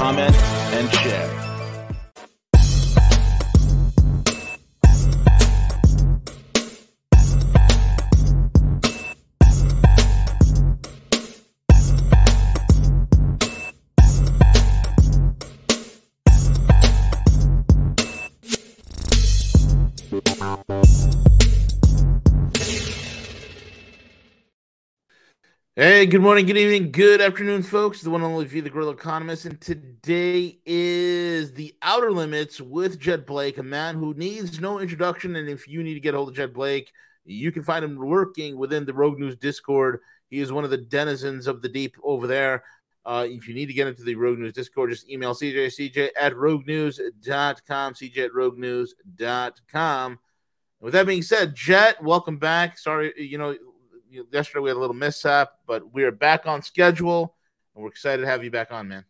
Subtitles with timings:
[0.00, 0.34] comment,
[0.72, 1.49] and share.
[25.80, 28.02] Hey, good morning, good evening, good afternoon, folks.
[28.02, 32.98] The one and only V, the Guerrilla Economist, and today is the Outer Limits with
[32.98, 35.36] Jet Blake, a man who needs no introduction.
[35.36, 36.92] And if you need to get a hold of Jet Blake,
[37.24, 40.00] you can find him lurking within the Rogue News Discord.
[40.28, 42.62] He is one of the denizens of the deep over there.
[43.06, 46.10] Uh, if you need to get into the Rogue News Discord, just email CJ, CJ
[46.20, 50.18] at roguenews.com, CJ at roguenews.com.
[50.82, 52.76] With that being said, Jet, welcome back.
[52.76, 53.56] Sorry, you know,
[54.32, 57.36] yesterday we had a little mishap, but we are back on schedule,
[57.74, 59.04] and we're excited to have you back on, man.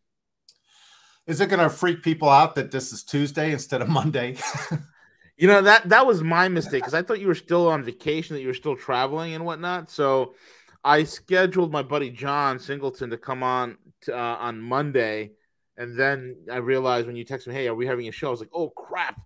[1.27, 4.37] Is it going to freak people out that this is Tuesday instead of Monday?
[5.37, 8.35] you know that that was my mistake because I thought you were still on vacation,
[8.35, 9.91] that you were still traveling and whatnot.
[9.91, 10.35] So
[10.83, 15.33] I scheduled my buddy John Singleton to come on to, uh, on Monday,
[15.77, 18.31] and then I realized when you texted me, "Hey, are we having a show?" I
[18.31, 19.21] was like, "Oh crap!"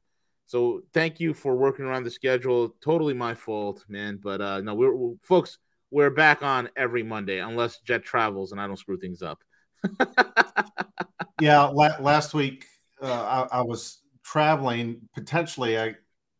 [0.46, 2.74] So thank you for working around the schedule.
[2.80, 4.20] Totally my fault, man.
[4.22, 5.58] But uh, no, we're, we're folks
[5.94, 9.38] we're back on every Monday unless Jet travels and I don't screw things up.
[11.40, 12.66] yeah, la- last week
[13.00, 15.02] uh, I-, I was traveling.
[15.14, 15.94] Potentially, I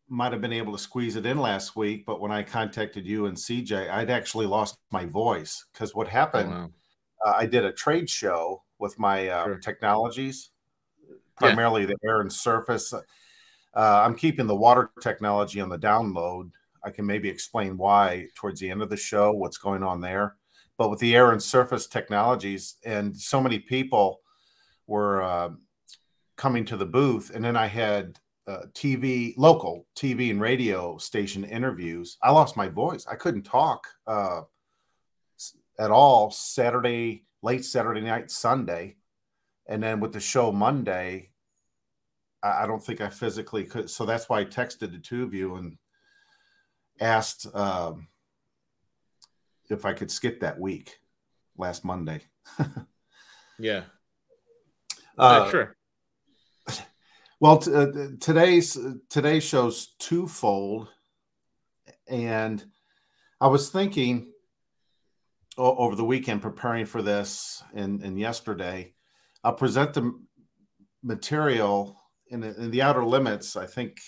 [0.09, 3.27] might have been able to squeeze it in last week, but when I contacted you
[3.27, 6.71] and CJ, I'd actually lost my voice because what happened, oh, wow.
[7.25, 9.59] uh, I did a trade show with my uh, sure.
[9.59, 10.51] technologies,
[11.37, 11.89] primarily yeah.
[11.89, 12.93] the air and surface.
[12.93, 13.03] Uh,
[13.77, 16.51] I'm keeping the water technology on the download
[16.85, 20.37] I can maybe explain why towards the end of the show, what's going on there.
[20.77, 24.21] But with the air and surface technologies, and so many people
[24.87, 25.51] were uh,
[26.37, 31.45] coming to the booth, and then I had uh, TV, local TV and radio station
[31.45, 32.19] interviews.
[32.23, 33.07] I lost my voice.
[33.07, 34.43] I couldn't talk uh,
[35.79, 38.97] at all Saturday, late Saturday night, Sunday.
[39.67, 41.31] And then with the show Monday,
[42.43, 43.89] I, I don't think I physically could.
[43.89, 45.79] So that's why I texted the two of you and
[47.01, 48.09] asked um,
[49.69, 50.99] if I could skip that week
[51.57, 52.21] last Monday.
[53.59, 53.83] yeah.
[55.17, 55.77] Uh, sure.
[57.41, 57.89] Well, t- uh,
[58.21, 58.79] today's
[59.11, 60.89] today shows twofold,
[62.09, 62.65] and
[63.39, 64.33] I was thinking
[65.59, 68.95] o- over the weekend preparing for this, and, and yesterday,
[69.43, 70.13] I'll present the
[71.03, 73.57] material in, in the outer limits.
[73.57, 73.99] I think,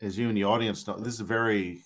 [0.00, 1.82] as you and the audience know, this is a very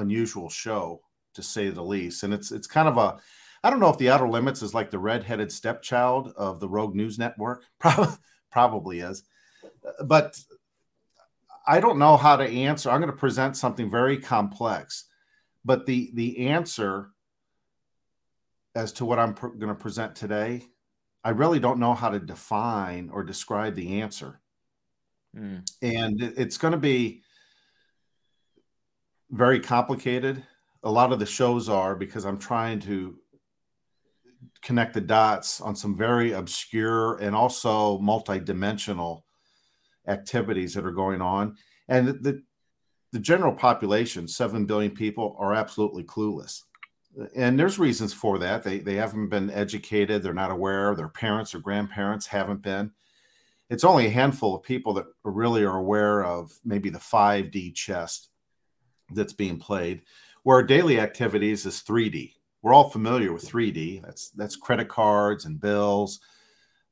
[0.00, 1.00] unusual show
[1.34, 2.22] to say the least.
[2.22, 3.18] And it's it's kind of a
[3.62, 6.94] I don't know if the Outer Limits is like the redheaded stepchild of the Rogue
[6.94, 7.64] News Network.
[7.78, 8.16] Probably
[8.50, 9.22] probably is.
[10.04, 10.38] But
[11.66, 12.90] I don't know how to answer.
[12.90, 15.04] I'm going to present something very complex.
[15.64, 17.10] But the the answer
[18.74, 20.62] as to what I'm pr- going to present today,
[21.22, 24.40] I really don't know how to define or describe the answer.
[25.36, 25.68] Mm.
[25.82, 27.22] And it's going to be
[29.30, 30.42] very complicated.
[30.82, 33.16] A lot of the shows are because I'm trying to
[34.62, 39.22] connect the dots on some very obscure and also multidimensional
[40.06, 41.56] activities that are going on.
[41.88, 42.42] And the,
[43.12, 46.62] the general population, 7 billion people, are absolutely clueless.
[47.34, 48.62] And there's reasons for that.
[48.62, 52.92] They, they haven't been educated, they're not aware, their parents or grandparents haven't been.
[53.68, 58.29] It's only a handful of people that really are aware of maybe the 5D chess
[59.12, 60.02] that's being played.
[60.42, 62.34] Where our daily activities is 3D.
[62.62, 64.02] We're all familiar with 3D.
[64.02, 66.20] That's that's credit cards and bills,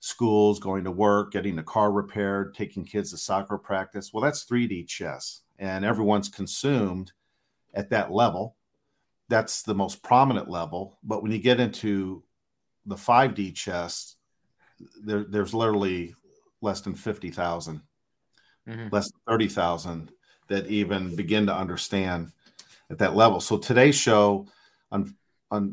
[0.01, 4.13] schools, going to work, getting the car repaired, taking kids to soccer practice.
[4.13, 7.13] Well, that's 3D chess, and everyone's consumed
[7.75, 8.57] at that level.
[9.29, 10.99] That's the most prominent level.
[11.03, 12.23] But when you get into
[12.87, 14.17] the 5D chess,
[15.03, 16.15] there, there's literally
[16.63, 17.83] less than 50,000,
[18.67, 18.89] mm-hmm.
[18.91, 20.11] less than 30,000
[20.49, 22.33] that even begin to understand
[22.91, 23.41] at that level.
[23.41, 24.47] So today's show,
[24.91, 25.15] un,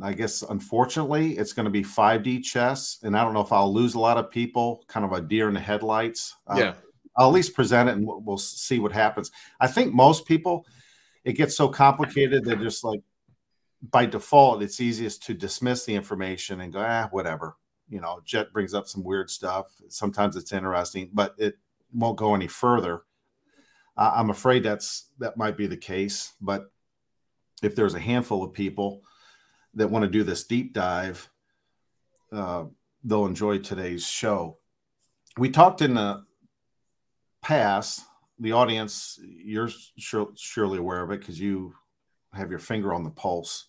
[0.02, 3.74] I guess unfortunately, it's going to be 5D chess, and I don't know if I'll
[3.74, 4.84] lose a lot of people.
[4.88, 6.36] Kind of a deer in the headlights.
[6.48, 6.74] Uh, yeah,
[7.18, 9.32] I'll at least present it, and we'll, we'll see what happens.
[9.60, 10.66] I think most people,
[11.24, 13.02] it gets so complicated they're just like,
[13.92, 17.56] by default, it's easiest to dismiss the information and go, ah, whatever.
[17.90, 19.68] You know, Jet brings up some weird stuff.
[19.90, 21.58] Sometimes it's interesting, but it
[21.94, 23.04] won't go any further.
[23.98, 26.72] Uh, I'm afraid that's that might be the case, but
[27.64, 29.02] if there's a handful of people
[29.76, 31.30] that want to do this deep dive,
[32.32, 32.66] uh,
[33.04, 34.58] they'll enjoy today's show.
[35.38, 36.24] We talked in the
[37.42, 38.02] past,
[38.40, 41.76] the audience, you're sure, surely aware of it because you
[42.34, 43.68] have your finger on the pulse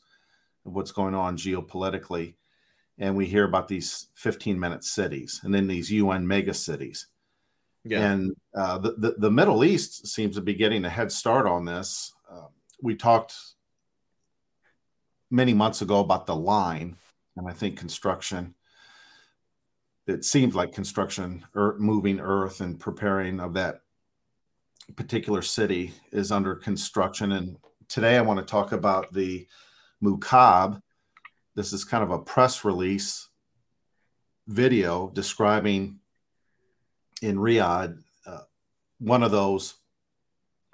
[0.64, 2.34] of what's going on geopolitically.
[2.99, 7.08] And we hear about these 15 minute cities and then these UN mega cities.
[7.88, 8.11] Yeah.
[8.11, 11.65] And uh, the, the, the, Middle East seems to be getting a head start on
[11.65, 12.12] this.
[12.31, 12.47] Uh,
[12.83, 13.35] we talked
[15.31, 16.97] many months ago about the line,
[17.37, 18.55] and I think construction.
[20.06, 23.81] It seems like construction or moving earth and preparing of that
[24.94, 27.33] particular city is under construction.
[27.33, 27.56] And
[27.88, 29.47] today I want to talk about the
[30.03, 30.81] Mukaab.
[31.55, 33.29] This is kind of a press release
[34.47, 35.99] video describing
[37.23, 38.41] in Riyadh uh,
[38.99, 39.75] one of those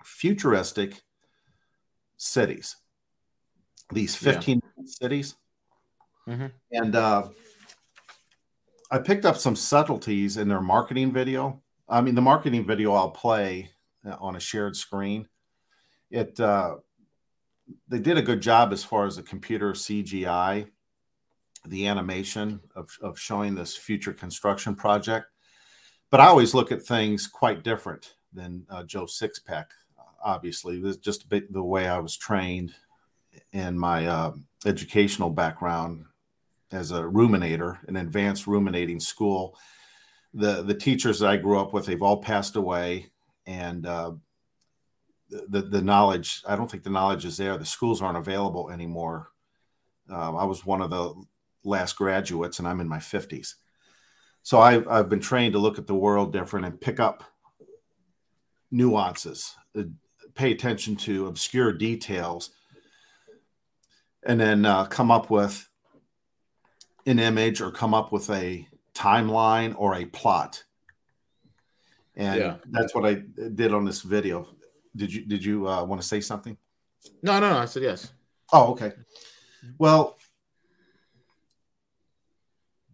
[0.03, 1.00] futuristic
[2.17, 2.77] cities
[3.93, 4.83] these 15 yeah.
[4.87, 5.37] cities.
[6.29, 6.47] Mm-hmm.
[6.73, 7.29] And uh,
[8.91, 11.62] I picked up some subtleties in their marketing video.
[11.89, 13.71] I mean, the marketing video I'll play
[14.06, 15.29] uh, on a shared screen.
[16.11, 16.77] It uh,
[17.88, 20.69] they did a good job as far as the computer CGI,
[21.67, 25.27] the animation of, of showing this future construction project.
[26.12, 29.69] But I always look at things quite different than uh, Joe Sixpack.
[30.23, 32.75] Obviously, this just bit the way I was trained
[33.53, 34.32] in my uh,
[34.67, 36.05] educational background
[36.70, 39.56] as a ruminator, an advanced ruminating school.
[40.35, 43.06] The the teachers that I grew up with, they've all passed away,
[43.47, 44.12] and uh,
[45.31, 46.43] the the knowledge.
[46.47, 47.56] I don't think the knowledge is there.
[47.56, 49.31] The schools aren't available anymore.
[50.11, 51.14] Uh, I was one of the
[51.64, 53.56] last graduates, and I'm in my fifties.
[54.43, 57.25] So I've I've been trained to look at the world different and pick up
[58.71, 59.85] nuances, uh,
[60.35, 62.50] pay attention to obscure details
[64.25, 65.69] and then uh, come up with
[67.06, 70.65] an image or come up with a timeline or a plot.
[72.15, 72.56] And yeah.
[72.71, 73.23] that's what I
[73.55, 74.49] did on this video.
[74.95, 76.56] Did you did you uh, want to say something?
[77.23, 77.59] No, no, no.
[77.59, 78.12] I said yes.
[78.53, 78.93] Oh, okay.
[79.79, 80.19] Well,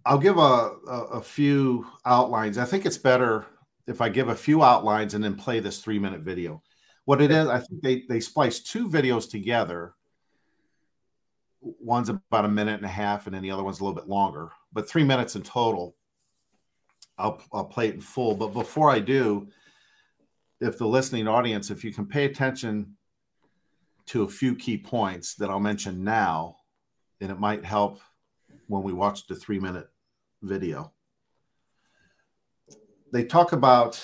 [0.09, 0.41] I'll give a,
[0.89, 2.57] a, a few outlines.
[2.57, 3.45] I think it's better
[3.87, 6.63] if I give a few outlines and then play this three minute video.
[7.05, 9.95] What it is, I think they they splice two videos together
[11.61, 14.09] one's about a minute and a half, and then the other one's a little bit
[14.09, 15.95] longer, but three minutes in total.
[17.19, 18.37] I'll, I'll play it in full.
[18.37, 19.49] But before I do,
[20.61, 22.97] if the listening audience, if you can pay attention
[24.07, 26.57] to a few key points that I'll mention now,
[27.21, 28.01] and it might help
[28.69, 29.89] when we watch the three minute
[30.43, 30.93] video.
[33.13, 34.03] They talk about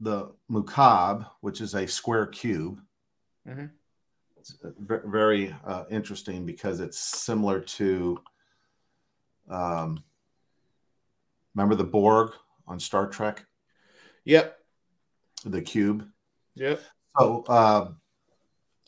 [0.00, 2.80] the Mukaab, which is a square cube.
[3.46, 3.66] Mm-hmm
[4.86, 8.20] very uh, interesting because it's similar to
[9.50, 10.02] um,
[11.54, 12.32] remember the Borg
[12.66, 13.44] on Star Trek?
[14.24, 14.56] Yep.
[15.44, 16.06] The cube.
[16.54, 16.80] Yep.
[17.18, 17.90] So uh,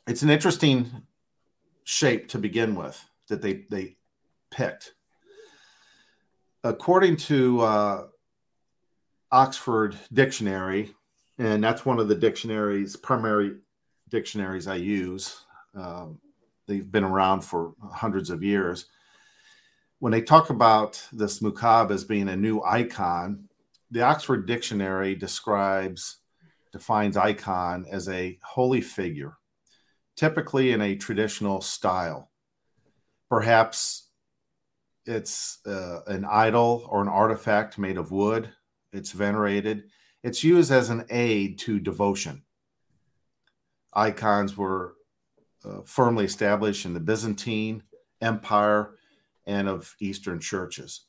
[0.06, 0.90] it's an interesting
[1.84, 3.96] shape to begin with that they they
[4.50, 4.94] picked.
[6.62, 8.06] According to uh,
[9.32, 10.94] Oxford Dictionary,
[11.38, 13.56] and that's one of the dictionaries primary
[14.10, 15.40] dictionaries I use.
[15.74, 16.18] Um,
[16.66, 18.86] they've been around for hundreds of years.
[20.00, 23.48] When they talk about this Mukaab as being a new icon,
[23.90, 26.18] the Oxford Dictionary describes,
[26.72, 29.38] defines icon as a holy figure,
[30.16, 32.30] typically in a traditional style.
[33.28, 34.09] Perhaps
[35.06, 38.50] it's uh, an idol or an artifact made of wood.
[38.92, 39.84] It's venerated.
[40.22, 42.42] It's used as an aid to devotion.
[43.92, 44.94] Icons were
[45.64, 47.82] uh, firmly established in the Byzantine
[48.20, 48.94] Empire
[49.46, 51.02] and of Eastern churches.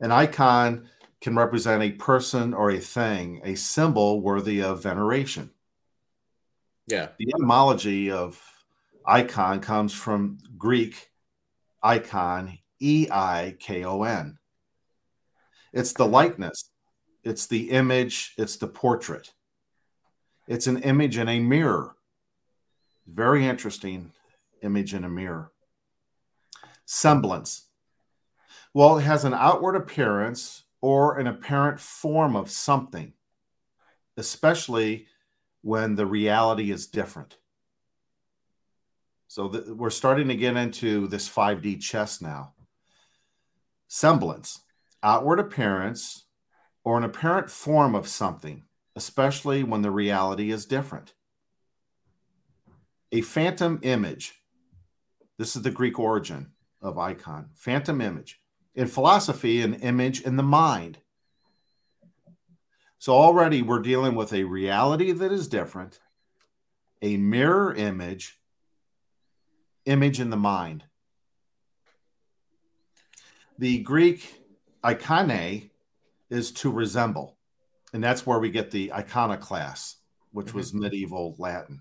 [0.00, 0.88] An icon
[1.20, 5.50] can represent a person or a thing, a symbol worthy of veneration.
[6.86, 7.08] Yeah.
[7.18, 8.40] The etymology of
[9.04, 11.10] icon comes from Greek
[11.82, 14.38] icon, E I K O N.
[15.72, 16.70] It's the likeness,
[17.24, 19.32] it's the image, it's the portrait.
[20.48, 21.96] It's an image in a mirror
[23.06, 24.12] very interesting
[24.62, 25.52] image in a mirror.
[26.84, 27.66] Semblance.
[28.74, 33.12] Well, it has an outward appearance or an apparent form of something,
[34.16, 35.06] especially
[35.62, 37.38] when the reality is different.
[39.28, 42.52] So the, we're starting to get into this 5D chess now.
[43.88, 44.60] Semblance,
[45.02, 46.26] outward appearance,
[46.84, 48.64] or an apparent form of something,
[48.94, 51.14] especially when the reality is different.
[53.12, 54.34] A phantom image.
[55.38, 56.52] This is the Greek origin
[56.82, 57.50] of icon.
[57.54, 58.40] Phantom image.
[58.74, 60.98] In philosophy, an image in the mind.
[62.98, 66.00] So already we're dealing with a reality that is different,
[67.02, 68.38] a mirror image,
[69.84, 70.84] image in the mind.
[73.58, 74.42] The Greek
[74.84, 75.70] icone
[76.30, 77.36] is to resemble,
[77.92, 79.96] and that's where we get the iconoclast,
[80.32, 80.58] which mm-hmm.
[80.58, 81.80] was medieval Latin.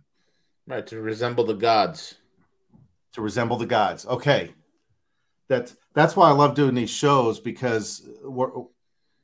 [0.68, 2.16] Right, to resemble the gods.
[3.14, 4.06] To resemble the gods.
[4.06, 4.54] Okay.
[5.48, 8.50] That's that's why I love doing these shows because we're,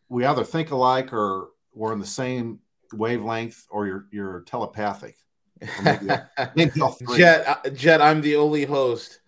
[0.08, 2.60] we either think alike or we're in the same
[2.94, 5.16] wavelength or you're you're telepathic.
[5.84, 6.08] Maybe,
[6.56, 6.82] maybe
[7.16, 9.21] Jet, Jet, I'm the only host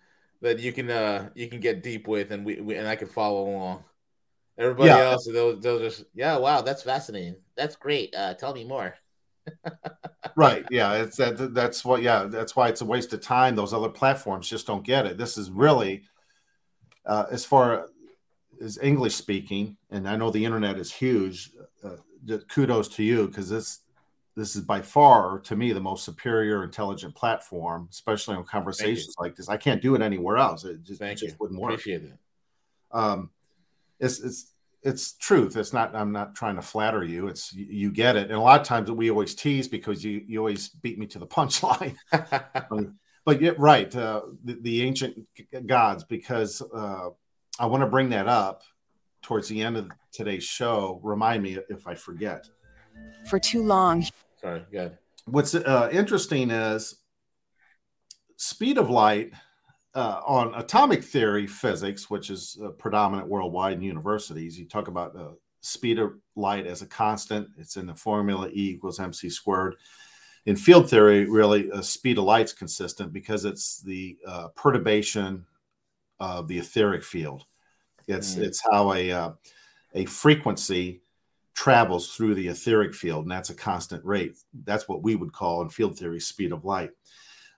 [0.44, 3.08] that you can uh you can get deep with, and we, we and I can
[3.08, 3.84] follow along.
[4.56, 5.10] Everybody yeah.
[5.10, 7.36] else, they'll, they'll just yeah, wow, that's fascinating.
[7.56, 8.14] That's great.
[8.14, 8.94] Uh, tell me more.
[10.36, 10.64] right.
[10.70, 10.94] Yeah.
[10.94, 11.54] It's that.
[11.54, 12.02] That's what.
[12.02, 12.24] Yeah.
[12.24, 13.56] That's why it's a waste of time.
[13.56, 15.18] Those other platforms just don't get it.
[15.18, 16.04] This is really,
[17.04, 17.88] uh, as far
[18.62, 21.50] as English speaking, and I know the internet is huge.
[21.82, 23.80] Uh, kudos to you because this
[24.36, 29.36] this is by far to me the most superior intelligent platform especially on conversations like
[29.36, 29.48] this.
[29.48, 30.64] I can't do it anywhere else.
[30.64, 31.74] It just, it just wouldn't work.
[31.74, 32.18] Appreciate it
[32.94, 33.30] um
[34.00, 35.56] it's it's it's truth.
[35.56, 37.28] It's not i'm not trying to flatter you.
[37.28, 38.30] It's you, you get it.
[38.30, 41.18] And a lot of times we always tease because you you always beat me to
[41.18, 41.96] the punchline.
[42.70, 45.18] Um, but yet right uh, the, the, ancient
[45.66, 47.08] gods because uh,
[47.58, 48.62] i want to bring that up
[49.22, 51.00] towards the end of today's show.
[51.02, 52.46] Remind me if i forget.
[53.28, 54.04] For too long
[54.44, 54.98] Sorry, good.
[55.24, 56.96] What's uh, interesting is
[58.36, 59.32] speed of light
[59.94, 64.58] uh, on atomic theory physics, which is uh, predominant worldwide in universities.
[64.58, 67.48] You talk about the speed of light as a constant.
[67.56, 69.76] It's in the formula E equals mc squared.
[70.44, 75.46] In field theory, really, uh, speed of light's consistent because it's the uh, perturbation
[76.20, 77.46] of the etheric field.
[78.06, 78.42] It's mm.
[78.42, 79.30] it's how a uh,
[79.94, 81.00] a frequency
[81.54, 84.36] travels through the etheric field, and that's a constant rate.
[84.64, 86.90] That's what we would call in field theory speed of light.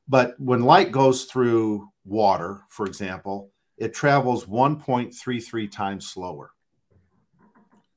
[0.09, 6.53] But when light goes through water, for example, it travels 1.33 times slower.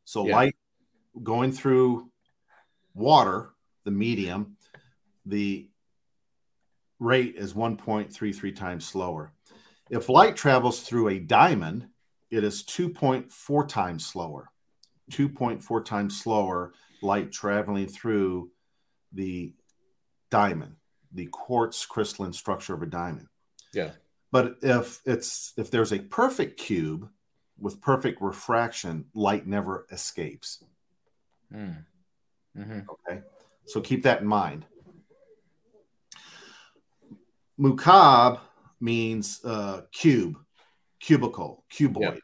[0.06, 0.36] So yeah.
[0.36, 0.56] light
[1.22, 2.10] going through
[2.94, 3.52] water,
[3.84, 4.58] the medium,
[5.26, 5.70] the
[7.00, 9.34] rate is 1.33 times slower.
[9.90, 11.88] If light travels through a diamond,
[12.32, 14.52] it is 2.4 times slower.
[15.10, 18.52] 2.4 times slower light traveling through
[19.14, 19.54] the
[20.30, 20.76] diamond,
[21.14, 23.28] the quartz crystalline structure of a diamond.
[23.74, 23.92] Yeah.
[24.32, 27.10] But if it's if there's a perfect cube
[27.58, 30.64] with perfect refraction, light never escapes.
[31.54, 31.86] Mm.
[32.58, 32.80] Mm-hmm.
[32.90, 33.22] Okay.
[33.66, 34.66] So keep that in mind.
[37.60, 38.40] Mukaab
[38.80, 40.38] means uh, cube,
[41.00, 42.20] cubicle, cuboid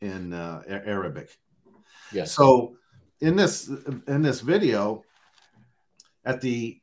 [0.00, 1.36] in uh, Arabic.
[2.12, 2.32] Yes.
[2.32, 2.76] So
[3.20, 3.68] in this
[4.06, 5.04] in this video,
[6.24, 6.80] at the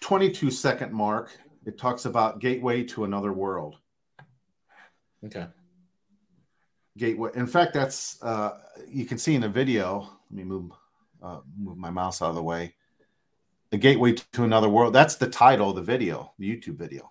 [0.00, 1.30] 22 second mark,
[1.64, 3.76] it talks about gateway to another world.
[5.24, 5.46] Okay.
[6.98, 7.30] Gateway.
[7.34, 8.58] In fact, that's uh,
[8.88, 10.00] you can see in the video.
[10.30, 10.72] Let me move
[11.22, 12.74] uh, move my mouse out of the way.
[13.70, 14.92] The gateway to another world.
[14.92, 17.10] That's the title of the video, the YouTube video.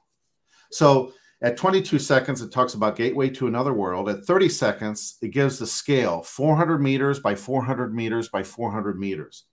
[0.69, 4.07] So at 22 seconds, it talks about gateway to another world.
[4.09, 9.45] At 30 seconds, it gives the scale 400 meters by 400 meters by 400 meters.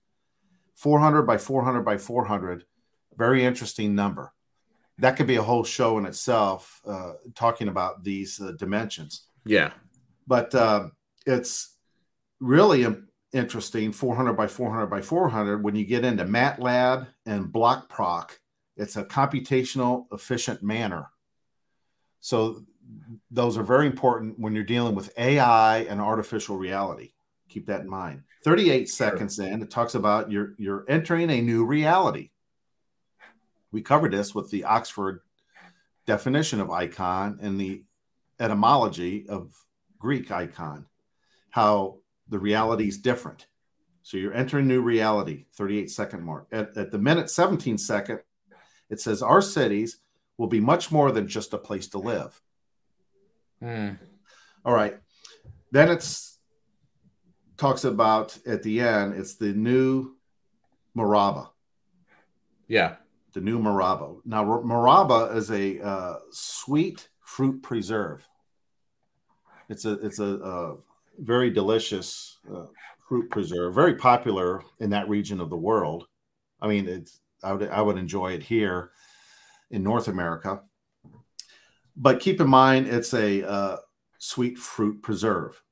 [0.75, 2.65] 400 by 400 by 400.
[3.17, 4.35] Very interesting number.
[4.99, 9.27] That could be a whole show in itself, uh, talking about these uh, dimensions.
[9.47, 9.71] Yeah.
[10.27, 10.89] But uh,
[11.25, 11.75] it's
[12.39, 12.87] really
[13.33, 18.31] interesting 400 by 400 by 400 when you get into MATLAB and BlockProc.
[18.77, 21.09] It's a computational efficient manner
[22.21, 22.65] so
[23.31, 27.13] those are very important when you're dealing with AI and artificial reality.
[27.49, 28.23] Keep that in mind.
[28.45, 32.31] 38 seconds in, it talks about you're you're entering a new reality.
[33.73, 35.21] We covered this with the Oxford
[36.07, 37.85] definition of icon and the
[38.41, 39.53] etymology of
[39.99, 40.87] Greek icon,
[41.51, 41.99] how
[42.29, 43.47] the reality is different.
[44.03, 46.47] So you're entering new reality, 38 second mark.
[46.53, 48.21] At, at the minute 17 second,
[48.89, 49.99] it says our cities
[50.39, 52.41] will be much more than just a place to live.
[53.61, 53.91] Hmm.
[54.65, 54.97] All right.
[55.73, 56.39] Then it's
[57.57, 60.15] talks about at the end, it's the new
[60.97, 61.51] Murabba,
[62.69, 62.97] Yeah.
[63.35, 64.21] the new Murabba.
[64.25, 68.27] Now, Murabba is a uh, sweet fruit preserve.
[69.69, 70.77] It's a it's a, a
[71.19, 72.67] very delicious uh,
[73.09, 76.07] fruit preserve, very popular in that region of the world.
[76.63, 78.93] I mean, it's I would I would enjoy it here
[79.71, 80.63] in North America,
[81.97, 83.77] but keep in mind it's a uh,
[84.19, 85.63] sweet fruit preserve.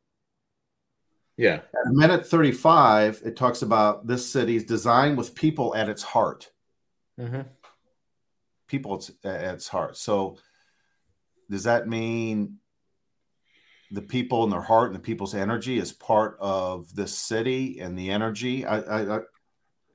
[1.37, 1.57] Yeah.
[1.57, 6.50] At minute 35, it talks about this city's design with people at its heart.
[7.19, 7.43] hmm
[8.69, 9.97] People at its, at its heart.
[9.97, 10.38] So,
[11.49, 12.57] does that mean
[13.93, 17.97] the people and their heart and the people's energy is part of this city and
[17.97, 18.67] the energy?
[18.67, 19.21] I, I, I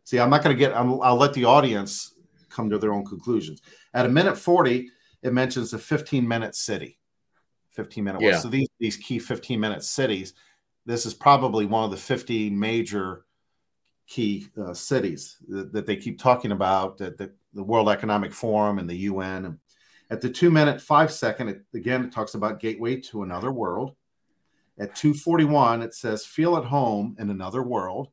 [0.05, 0.19] see.
[0.19, 0.73] I'm not going to get.
[0.73, 2.13] I'm, I'll let the audience
[2.49, 3.61] come to their own conclusions.
[3.93, 4.89] At a minute 40,
[5.21, 6.97] it mentions a 15 minute city.
[7.71, 8.21] 15 minute.
[8.21, 8.39] Yeah.
[8.39, 10.33] So these these key 15 minute cities.
[10.85, 13.25] This is probably one of the 50 major
[14.07, 18.79] key uh, cities that, that they keep talking about that the, the World Economic Forum
[18.79, 19.59] and the UN.
[20.09, 23.95] At the two minute, five second, it, again, it talks about gateway to another world.
[24.77, 28.09] At 241, it says feel at home in another world.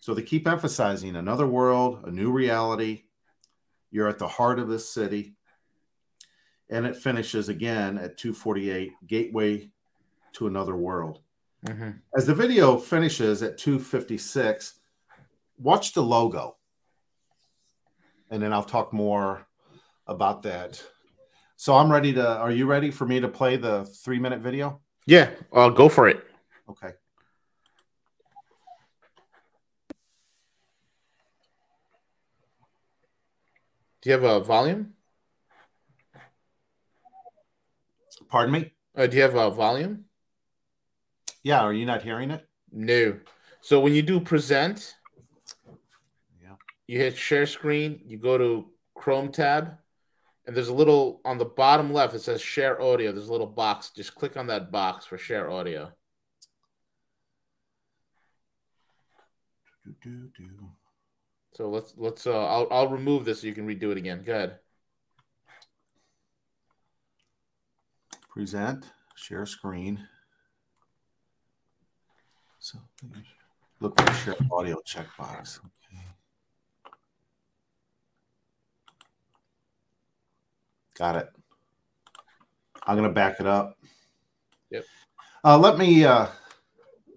[0.00, 3.04] So they keep emphasizing another world, a new reality.
[3.92, 5.36] You're at the heart of this city.
[6.70, 9.70] And it finishes again at 248, gateway
[10.32, 11.20] to another world.
[11.64, 14.80] hmm As the video finishes at 256,
[15.58, 16.56] watch the logo.
[18.30, 19.46] And then I'll talk more
[20.06, 20.82] about that.
[21.56, 24.80] So I'm ready to are you ready for me to play the 3-minute video?
[25.06, 25.30] Yeah.
[25.52, 26.24] Uh, go for it.
[26.68, 26.92] Okay.
[34.02, 34.94] Do you have a volume?
[38.28, 38.72] Pardon me?
[38.96, 40.06] Uh, do you have a volume?
[41.44, 42.46] Yeah, are you not hearing it?
[42.72, 43.18] No.
[43.60, 44.96] So when you do present,
[46.42, 46.56] Yeah.
[46.88, 49.78] you hit share screen, you go to Chrome tab,
[50.46, 53.12] and there's a little on the bottom left, it says share audio.
[53.12, 53.90] There's a little box.
[53.90, 55.92] Just click on that box for share audio.
[59.84, 60.70] Do-do-do.
[61.54, 64.22] So let's let's uh I'll I'll remove this so you can redo it again.
[64.24, 64.58] Go ahead.
[68.30, 70.08] Present, share screen.
[72.58, 72.78] So
[73.80, 75.58] look for the share audio checkbox.
[75.58, 76.02] Okay.
[80.96, 81.28] Got it.
[82.86, 83.76] I'm gonna back it up.
[84.70, 84.84] Yep.
[85.44, 86.04] Uh, let me.
[86.04, 86.28] Uh,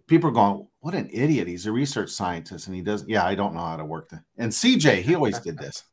[0.08, 0.68] people are going.
[0.86, 1.48] What an idiot!
[1.48, 3.10] He's a research scientist, and he doesn't.
[3.10, 4.22] Yeah, I don't know how to work that.
[4.38, 5.84] And CJ, he always did this.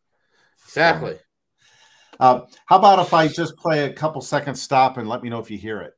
[0.67, 1.17] Exactly.
[2.21, 5.39] Uh, how about if I just play a couple seconds stop and let me know
[5.39, 5.95] if you hear it?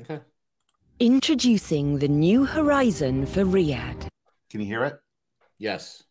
[0.00, 0.18] Okay.
[0.98, 4.08] Introducing the new horizon for Riyadh.
[4.50, 4.96] Can you hear it?
[5.58, 6.02] Yes.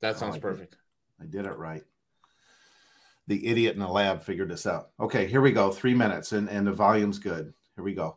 [0.00, 0.42] That sounds I did.
[0.42, 0.76] perfect.
[1.20, 1.82] I did it right.
[3.26, 4.92] The idiot in the lab figured this out.
[4.98, 5.70] Okay, here we go.
[5.70, 7.52] Three minutes, and, and the volume's good.
[7.74, 8.16] Here we go.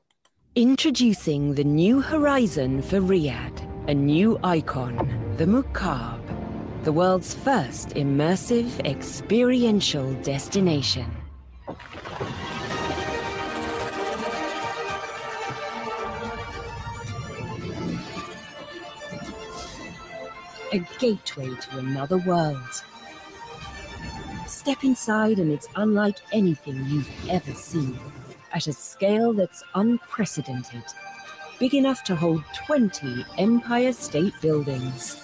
[0.56, 4.96] Introducing the new horizon for Riyadh, a new icon,
[5.38, 6.22] the Mukaab,
[6.84, 11.10] the world's first immersive experiential destination.
[20.72, 22.84] A gateway to another world.
[24.46, 27.98] Step inside, and it's unlike anything you've ever seen
[28.54, 30.84] at a scale that's unprecedented,
[31.60, 35.22] big enough to hold 20 Empire State Buildings,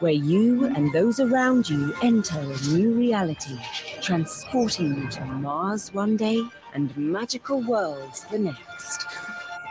[0.00, 3.58] where you and those around you enter a new reality,
[4.00, 6.42] transporting you to Mars one day
[6.74, 9.06] and magical worlds the next,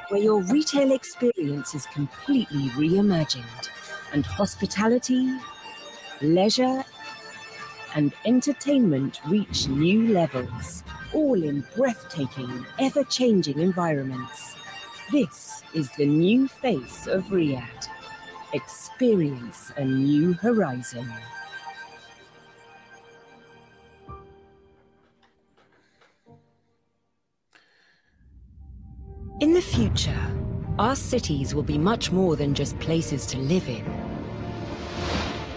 [0.10, 3.69] where your retail experience is completely reimagined,
[4.12, 5.29] and hospitality,
[6.21, 6.83] leisure,
[7.95, 14.55] and entertainment reach new levels, all in breathtaking, ever changing environments.
[15.11, 17.87] This is the new face of Riyadh.
[18.53, 21.11] Experience a new horizon.
[29.39, 30.17] In the future,
[30.79, 33.85] our cities will be much more than just places to live in.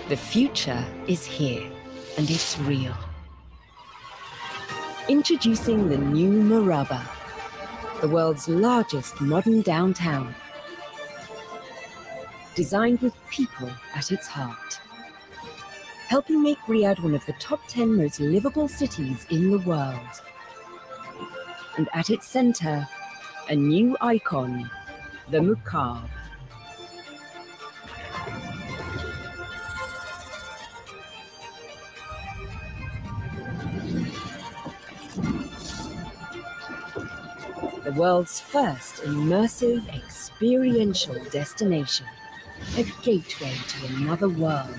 [0.08, 1.70] The future is here,
[2.18, 2.94] and it's real.
[5.10, 7.04] Introducing the new Murabba,
[8.00, 10.32] the world's largest modern downtown.
[12.54, 14.80] Designed with people at its heart.
[16.06, 20.22] helping make Riyadh one of the top 10 most livable cities in the world.
[21.76, 22.86] And at its center,
[23.48, 24.70] a new icon,
[25.32, 26.08] the Mukaab.
[37.90, 42.06] The world's first immersive experiential destination,
[42.76, 44.78] a gateway to another world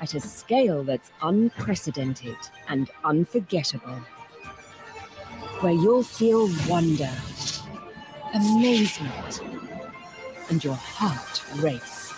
[0.00, 2.34] at a scale that's unprecedented
[2.68, 4.00] and unforgettable.
[5.60, 7.12] Where you'll feel wonder,
[8.34, 9.40] amazement,
[10.50, 12.12] and your heart race.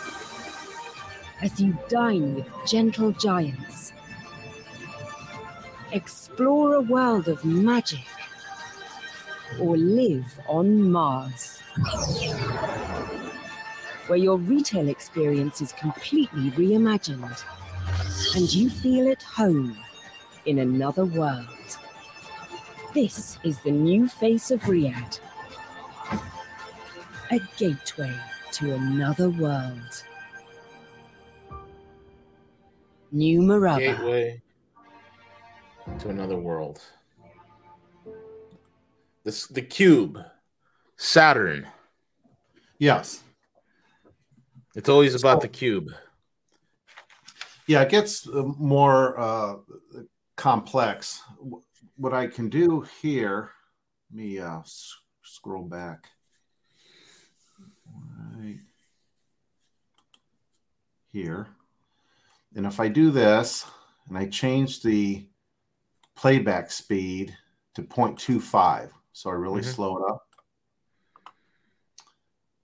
[1.42, 3.92] As you dine with gentle giants,
[5.92, 8.06] explore a world of magic,
[9.60, 11.62] or live on Mars
[14.08, 17.44] where your retail experience is completely reimagined
[18.34, 19.76] and you feel at home
[20.46, 21.46] in another world.
[22.94, 25.20] This is the new face of Riyadh,
[27.30, 28.14] a gateway
[28.52, 30.04] to another world.
[33.12, 33.78] New Murabba.
[33.78, 34.42] Gateway
[35.98, 36.80] to another world.
[39.24, 40.18] This the cube,
[40.96, 41.66] Saturn.
[42.78, 43.22] Yes.
[44.74, 45.88] It's always about So- the cube.
[47.66, 49.56] Yeah, it gets uh, more uh,
[50.36, 51.20] complex.
[51.96, 53.50] What I can do here,
[54.10, 56.06] let me uh, s- scroll back.
[58.38, 58.60] Right
[61.12, 61.48] here.
[62.54, 63.66] And if I do this
[64.08, 65.26] and I change the
[66.16, 67.36] playback speed
[67.74, 69.74] to 0.25, so I really Mhm.
[69.74, 70.28] slow it up,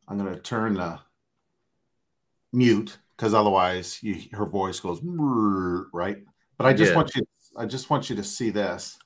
[0.07, 1.01] I'm going to turn the
[2.53, 6.25] mute because otherwise you, her voice goes right.
[6.57, 6.97] But I just Yeah.
[6.97, 8.97] want you, I just want you to see this.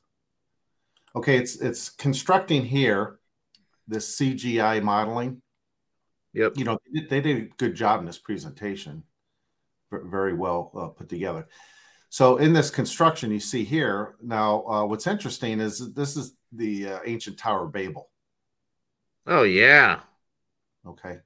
[1.16, 3.18] Okay, it's it's constructing here
[3.86, 5.40] this CGI modeling.
[6.34, 6.58] Yep.
[6.58, 9.04] You know, they did, a good job in this presentation.
[9.90, 11.48] Very well uh, put together.
[12.10, 14.66] So in this construction, you see here now.
[14.66, 18.08] Uh, what's interesting is this is the uh, ancient Tower of Babel.
[19.26, 20.00] Oh yeah.
[20.86, 21.18] Okay,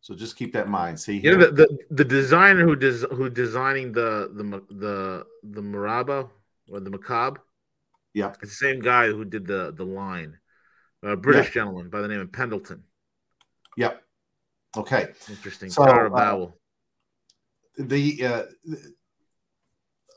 [0.00, 1.00] so just keep that in mind.
[1.00, 2.74] See, You know the, the, the designer who
[3.14, 6.28] who designing the the the the Murabba
[6.70, 7.40] or the Macabre.
[8.14, 8.34] Yeah.
[8.42, 10.38] It's the same guy who did the the line.
[11.02, 12.84] A British gentleman by the name of Pendleton.
[13.76, 14.02] Yep.
[14.76, 15.08] Okay.
[15.28, 15.70] Interesting.
[15.70, 16.56] So, Tower of uh, Babel.
[17.76, 18.42] the uh,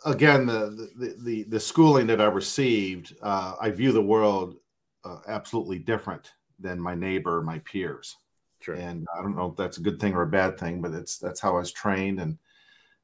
[0.06, 4.56] again the, the the the schooling that I received, uh, I view the world
[5.04, 8.16] uh, absolutely different than my neighbor, my peers,
[8.62, 8.76] Sure.
[8.76, 11.18] and I don't know if that's a good thing or a bad thing, but it's
[11.18, 12.38] that's how I was trained, and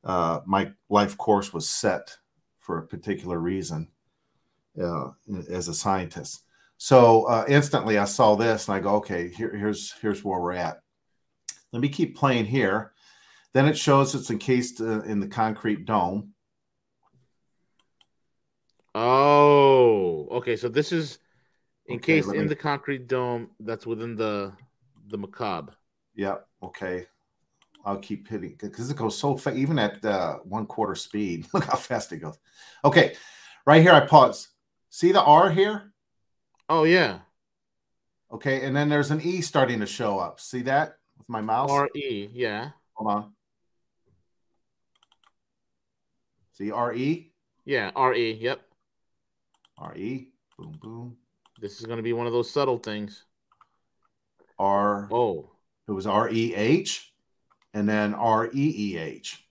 [0.03, 2.15] uh, my life course was set
[2.59, 3.89] for a particular reason
[4.81, 5.09] uh,
[5.49, 6.43] as a scientist.
[6.77, 10.53] So uh, instantly, I saw this, and I go, okay, here, here's here's where we're
[10.53, 10.81] at.
[11.71, 12.93] Let me keep playing here.
[13.53, 16.33] Then it shows it's encased uh, in the concrete dome.
[18.95, 20.55] Oh, okay.
[20.55, 21.19] So this is
[21.89, 24.53] Okay, encased let in me- the concrete dome that's within the
[25.07, 25.73] the macabre.
[26.15, 26.47] Yep.
[26.63, 27.07] Okay.
[27.83, 31.47] I'll keep hitting because it goes so fast, even at uh, one quarter speed.
[31.53, 32.37] Look how fast it goes.
[32.85, 33.15] Okay.
[33.65, 34.49] Right here, I pause.
[34.89, 35.91] See the R here?
[36.69, 37.19] Oh yeah.
[38.31, 38.65] Okay.
[38.65, 40.39] And then there's an E starting to show up.
[40.39, 41.71] See that with my mouse?
[41.71, 42.29] R E.
[42.31, 42.69] Yeah.
[42.93, 43.33] Hold on.
[46.53, 47.31] See R E?
[47.65, 47.91] Yeah.
[47.95, 48.33] R E.
[48.33, 48.61] Yep.
[49.81, 50.29] R E.
[50.57, 51.17] Boom, boom.
[51.59, 53.25] This is going to be one of those subtle things.
[54.59, 55.09] R.
[55.11, 55.49] Oh.
[55.87, 57.11] It was R E H
[57.73, 59.43] and then R E E H.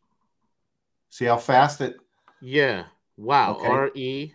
[1.10, 1.96] See how fast it
[2.40, 2.84] Yeah.
[3.16, 3.56] Wow.
[3.56, 3.66] Okay.
[3.66, 4.32] R E.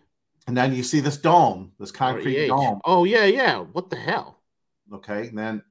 [0.47, 2.49] And then you see this dome, this concrete R-E-H.
[2.49, 2.79] dome.
[2.85, 3.59] Oh yeah, yeah.
[3.59, 4.41] What the hell?
[4.93, 5.29] Okay.
[5.29, 5.63] And then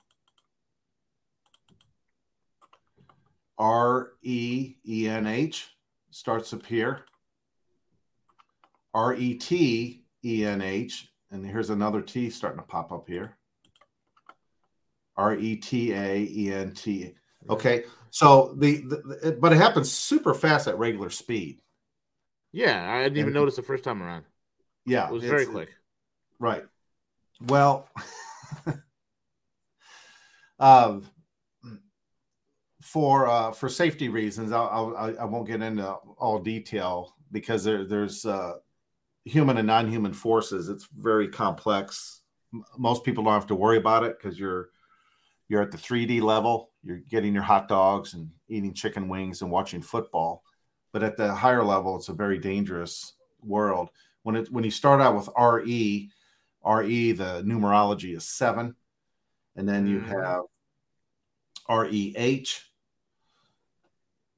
[3.59, 5.69] R E E N H
[6.11, 7.05] starts up here.
[8.95, 11.09] R E T E N H.
[11.31, 13.37] And here's another T starting to pop up here.
[15.17, 17.15] R E T A E N T.
[17.49, 17.85] Okay.
[18.11, 21.61] So the, the, the- but it happens super fast at regular speed.
[22.53, 24.25] Yeah, I didn't even And- notice the first time around.
[24.87, 25.09] Yeah.
[25.09, 25.71] It was very quick.
[26.39, 26.65] Right.
[27.47, 27.89] Well,
[30.59, 31.05] um,
[32.81, 37.65] for uh, for safety reasons, I'll, I'll, I I won't get into all detail because
[37.65, 38.55] there, there's uh,
[39.25, 40.69] human and non-human forces.
[40.69, 42.21] It's very complex.
[42.79, 44.71] Most people don't have to worry about it because you're
[45.49, 46.71] you're at the 3D level.
[46.83, 50.43] You're getting your hot dogs and eating chicken wings and watching football.
[50.93, 53.91] but at the higher level, it's a very dangerous world.
[54.23, 56.09] When it when you start out with RE,
[56.65, 58.77] RE, the numerology is seven,
[59.57, 60.23] and then you Mhm.
[60.23, 60.43] have
[61.69, 62.63] REH.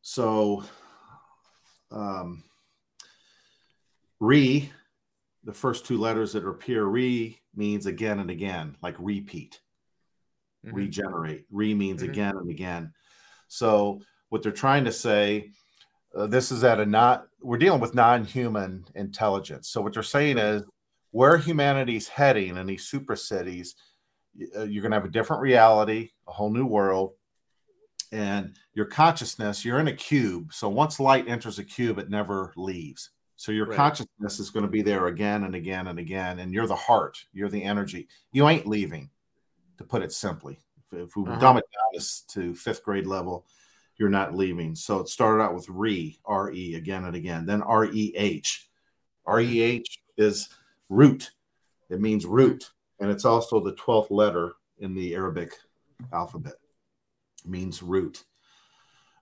[0.01, 0.65] So,
[1.91, 2.45] um,
[4.21, 4.71] re,
[5.45, 9.61] the first two letters that appear, re means again and again, like repeat
[10.65, 10.73] Mhm.
[10.73, 11.47] regenerate.
[11.51, 12.09] Re means Mhm.
[12.09, 12.93] again and again.
[13.49, 15.53] So what they're trying to say,
[16.15, 17.29] uh, this is at a not.
[17.41, 19.69] We're dealing with non-human intelligence.
[19.69, 20.65] So what they're saying is,
[21.13, 23.77] where humanity's heading in these super cities,
[24.57, 27.15] uh, you're going to have a different reality, a whole new world,
[28.13, 29.65] and your consciousness.
[29.65, 30.53] You're in a cube.
[30.53, 33.11] So once light enters a cube, it never leaves.
[33.37, 33.77] So your Right.
[33.77, 37.25] consciousness is going to be there again and again and again, and you're the heart.
[37.33, 38.09] You're the energy.
[38.33, 39.11] You ain't leaving
[39.77, 40.59] to put it simply.
[40.79, 41.39] If, if we Uh-huh.
[41.39, 43.47] dumb it down to, fifth grade level,
[43.97, 44.75] you're not leaving.
[44.75, 48.69] So it started out with re, R E again and again, then R E H.
[49.27, 50.49] R E H is
[50.89, 51.33] root.
[51.91, 55.53] It means root, and it's also the 12th letter in the Arabic
[56.13, 56.55] alphabet.
[57.45, 58.25] It means root.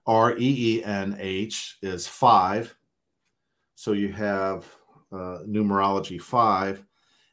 [0.07, 2.75] R E E N H is five.
[3.75, 4.65] So you have
[5.11, 6.83] uh, numerology five.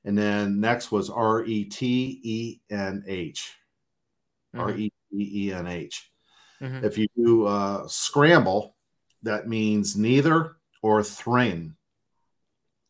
[0.04, 3.54] And then next was R E T E N H.
[4.54, 4.78] R Mhm.
[4.78, 6.10] E T E N H.
[6.60, 6.84] Mhm.
[6.84, 8.76] If you do uh, scramble,
[9.22, 11.76] that means neither or threne.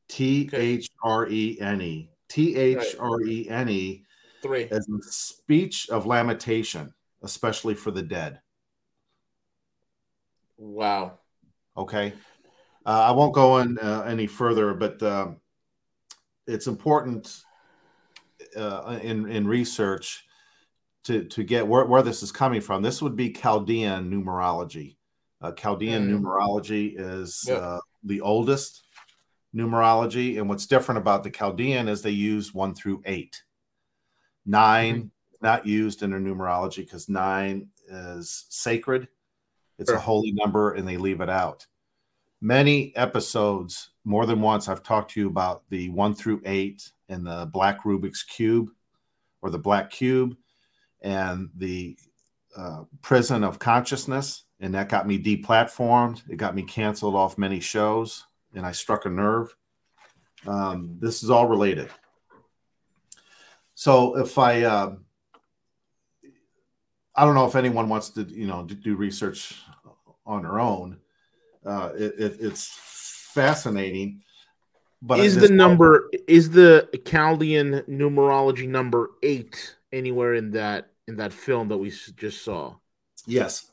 [0.09, 2.11] T H R E N E.
[2.29, 4.05] T H R E N E
[4.41, 4.65] Three.
[4.65, 8.41] is a speech of lamentation, especially for the dead.
[10.57, 11.19] Wow.
[11.77, 12.15] Okay.
[12.85, 15.37] Uh, I won't go in uh, any further, but um,
[16.47, 17.43] it's important
[18.57, 20.25] uh, in in research
[21.05, 22.83] to to get where, where this is coming from.
[22.83, 24.97] This would be Chaldean numerology.
[25.41, 26.21] Uh, Chaldean Mm.
[26.21, 28.83] numerology is uh, the oldest
[29.55, 33.43] numerology, and what's different about the Chaldean is they use one through eight.
[34.45, 39.09] 9 not used in their numerology because nine is sacred.
[39.79, 39.97] It's Sure.
[39.99, 41.67] a holy number, and they leave it out
[42.43, 47.25] many episodes, more than once, I've talked to you about the one through eight and
[47.25, 48.71] the black Rubik's Cube
[49.41, 50.37] or the black cube
[51.01, 51.97] and the
[52.57, 54.45] uh, prison of consciousness.
[54.61, 56.23] And that got me deplatformed.
[56.29, 58.25] It got me canceled off many shows,
[58.55, 59.55] and I struck a nerve.
[60.47, 61.89] Um, this is all related.
[63.75, 64.95] So if I, uh,
[67.15, 69.61] I don't know if anyone wants to, you know, do research
[70.25, 70.99] on their own
[71.65, 72.69] uh, it, it, it's
[73.35, 74.23] fascinating.
[75.01, 81.33] But is the number is the Chaldean numerology number eight anywhere in that in that
[81.33, 82.75] film that we just saw?
[83.27, 83.73] Yes,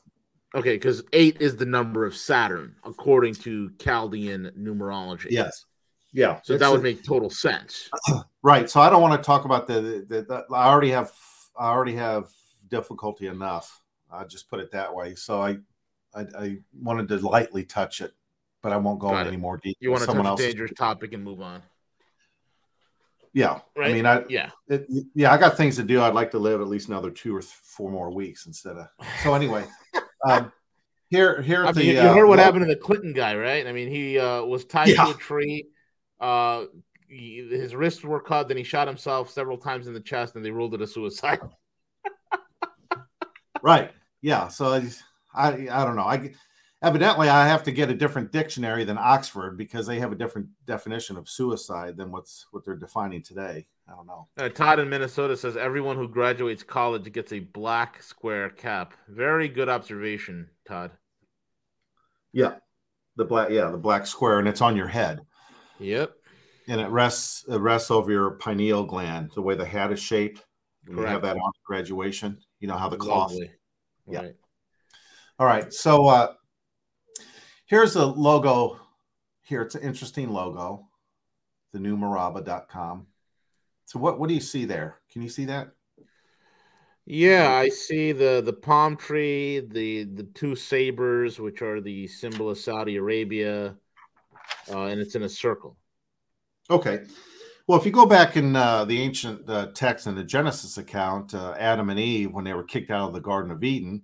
[0.54, 5.28] Okay, because eight is the number of Saturn according to Chaldean numerology.
[5.30, 5.66] yes,
[6.12, 6.40] yeah.
[6.42, 7.88] So It's that would a- make total sense.
[8.42, 8.68] right.
[8.68, 10.44] So I don't want to talk about the, the, the.
[10.52, 11.12] I already have.
[11.56, 12.28] I already have
[12.68, 13.80] difficulty enough.
[14.10, 15.14] I'll just put it that way.
[15.14, 15.58] So I,
[16.14, 18.12] I, I wanted to lightly touch it,
[18.62, 19.28] but I won't go Got in it.
[19.28, 19.76] any more detail.
[19.80, 21.62] You want to touch Someone a dangerous topic and move on,
[23.32, 23.60] Yeah.
[23.76, 23.90] right?
[23.90, 24.50] I mean, I yeah.
[24.68, 26.00] it, yeah, I got things to do.
[26.02, 28.88] I'd like to live at least another two or th- four more weeks instead of.
[29.22, 29.64] So anyway,
[30.28, 30.52] um,
[31.10, 33.12] here here I at mean, the you, uh, heard what lo- happened to the Clinton
[33.12, 33.66] guy, right?
[33.66, 35.04] I mean, he uh, was tied Yeah.
[35.06, 35.66] to a tree.
[36.20, 36.66] Uh,
[37.08, 38.48] he- his wrists were cut.
[38.48, 41.40] Then he shot himself several times in the chest, and they ruled it a suicide.
[43.62, 43.90] Right.
[44.22, 44.48] Yeah.
[44.48, 44.88] So I,
[45.34, 46.02] I, I don't know.
[46.02, 46.32] I
[46.82, 50.48] evidently I have to get a different dictionary than Oxford because they have a different
[50.66, 53.66] definition of suicide than what's what they're defining today.
[53.88, 54.28] I don't know.
[54.38, 58.94] Uh, Todd in Minnesota says everyone who graduates college gets a black square cap.
[59.08, 60.92] Very good observation, Todd.
[62.32, 62.54] Yeah.
[63.16, 65.20] The black, yeah, the black square, and it's on your head,
[65.80, 66.12] Yep.
[66.68, 70.46] and it rests it rests over your pineal gland, the way the hat is shaped.
[70.86, 73.32] When you have that on graduation, you know how the cloth.
[73.32, 73.50] Lovely.
[74.08, 74.20] Yeah.
[74.20, 74.34] Right.
[75.40, 75.72] All right.
[75.72, 76.34] So uh
[77.64, 78.78] here's a logo
[79.40, 79.62] here.
[79.62, 80.86] It's an interesting logo,
[81.72, 83.06] the new Murabba.com.
[83.86, 84.98] So what what do you see there?
[85.10, 85.70] Can you see that?
[87.06, 92.50] Yeah, I see the the palm tree, the the two sabers, which are the symbol
[92.50, 93.76] of Saudi Arabia,
[94.70, 95.78] uh, and it's in a circle.
[96.68, 97.04] Okay.
[97.66, 101.32] Well, if you go back in uh, the ancient uh, text in the Genesis account,
[101.32, 104.02] uh, Adam and Eve, when they were kicked out of the Garden of Eden,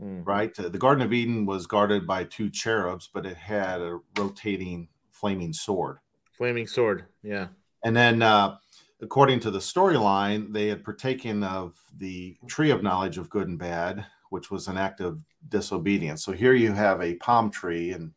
[0.00, 0.26] Mm.
[0.26, 0.52] right?
[0.54, 5.52] The Garden of Eden was guarded by two cherubs, but it had a rotating flaming
[5.52, 5.98] sword.
[6.36, 7.04] Flaming sword.
[7.22, 7.48] Yeah.
[7.84, 8.56] And then, uh,
[9.00, 13.58] according to the storyline, they had partaken of the tree of knowledge of good and
[13.58, 16.24] bad, which was an act of disobedience.
[16.24, 18.12] So here you have a palm tree, and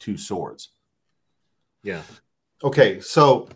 [0.00, 0.70] two swords.
[1.82, 2.02] Yeah.
[2.62, 3.48] Okay, so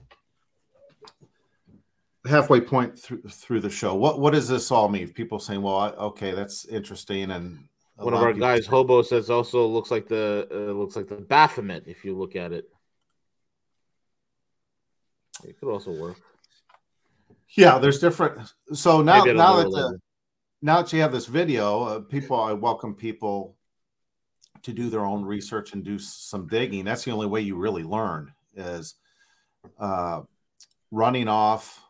[2.27, 5.13] halfway point through through the show, what what does this all mean?
[5.13, 9.67] People saying, "Well, I, okay, that's interesting," and One of our guys, Hobo, says also
[9.67, 12.69] looks like the uh, looks like the Baphomet if you look at it.
[15.45, 16.17] It could also work.
[17.51, 18.53] Yeah, there's different.
[18.73, 19.99] So now now that the,
[20.63, 23.57] now that you have this video, uh, people, I welcome people
[24.63, 26.85] to do their own research and do some digging.
[26.85, 28.95] That's the only way you really learn is
[29.79, 30.23] uh,
[30.91, 31.84] running off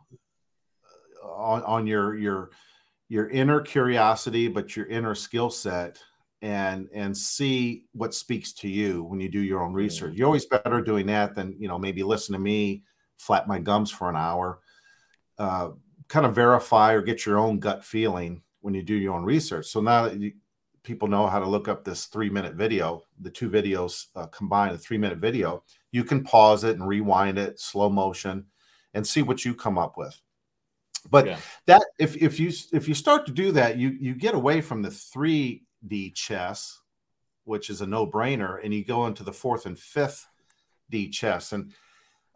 [1.34, 2.50] on, on your your
[3.08, 5.98] your inner curiosity, but your inner skill set,
[6.42, 10.14] and and see what speaks to you when you do your own research.
[10.14, 12.84] You're always better doing that than you know maybe listen to me
[13.18, 14.60] flap my gums for an hour.
[15.38, 15.70] Uh,
[16.08, 19.66] kind of verify or get your own gut feeling when you do your own research.
[19.66, 20.32] So now that you,
[20.82, 24.74] people know how to look up this three minute video, the two videos uh, combined,
[24.74, 28.46] a three minute video, you can pause it and rewind it, slow motion,
[28.92, 30.20] and see what you come up with.
[31.10, 31.38] But Yeah.
[31.66, 34.82] that if if you if you start to do that, you you get away from
[34.82, 36.80] the three D chess,
[37.44, 40.26] which is a no brainer, and you go into the fourth and fifth
[40.90, 41.52] D chess.
[41.52, 41.72] And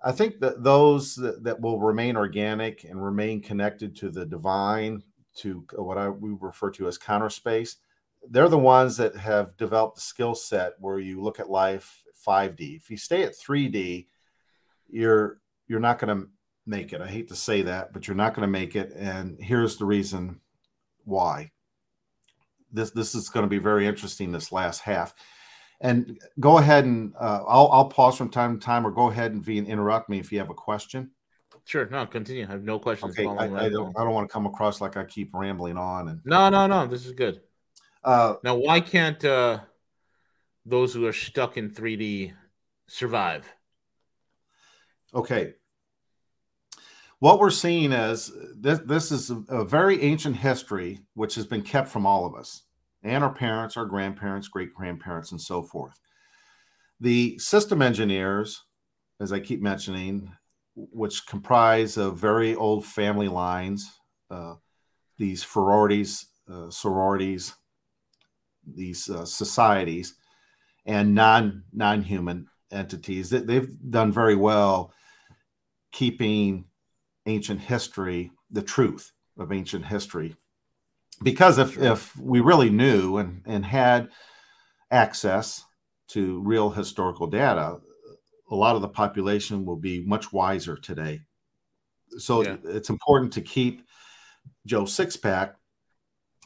[0.05, 5.03] I think that those that, that will remain organic and remain connected to the divine,
[5.37, 7.77] to what I we refer to as counter space,
[8.31, 12.77] they're the ones that have developed the skill set where you look at life 5D.
[12.77, 14.07] If you stay at 3D,
[14.89, 16.29] you're you're not going to
[16.69, 17.01] make it.
[17.01, 18.93] I hate to say that, but you're not going to make it.
[18.95, 20.41] And here's the reason
[21.05, 21.51] why.
[22.71, 25.15] This this is going to be very interesting this last half.
[25.81, 29.33] And go ahead and uh, I'll I'll pause from time to time, or go ahead
[29.33, 31.11] and V and interrupt me if you have a question.
[31.65, 31.87] Sure.
[31.87, 32.45] No, continue.
[32.47, 33.19] I have no questions.
[33.19, 33.97] Okay, I, I don't.
[33.97, 36.09] I don't want to come across like I keep rambling on.
[36.09, 36.87] And No, no, no.
[36.87, 37.41] This is good.
[38.05, 39.61] uh, Now, why can't uh,
[40.67, 42.33] those who are stuck in 3D
[42.87, 43.51] survive?
[45.15, 45.55] Okay.
[47.21, 51.89] What we're seeing is this, this is a, very ancient history which has been kept
[51.89, 52.63] from all of us
[53.03, 55.99] and our parents, our grandparents, great grandparents, and so forth.
[57.01, 58.65] The system engineers,
[59.21, 60.33] as I keep mentioning,
[60.75, 63.91] which comprise of very old family lines,
[64.31, 64.55] uh,
[65.17, 67.55] these sororities, uh, sororities,
[68.65, 70.15] these uh, societies,
[70.87, 74.93] and non non human entities, that they've done very well
[75.91, 76.68] keeping
[77.29, 80.35] ancient history, the truth of ancient history.
[81.23, 84.09] Because if, if we really knew and, and had
[84.91, 85.65] access
[86.09, 87.79] to real historical data,
[88.51, 91.21] a lot of the population will be much wiser today.
[92.19, 92.57] So Yeah.
[92.65, 93.83] it's important to keep
[94.65, 95.55] Joe Sixpack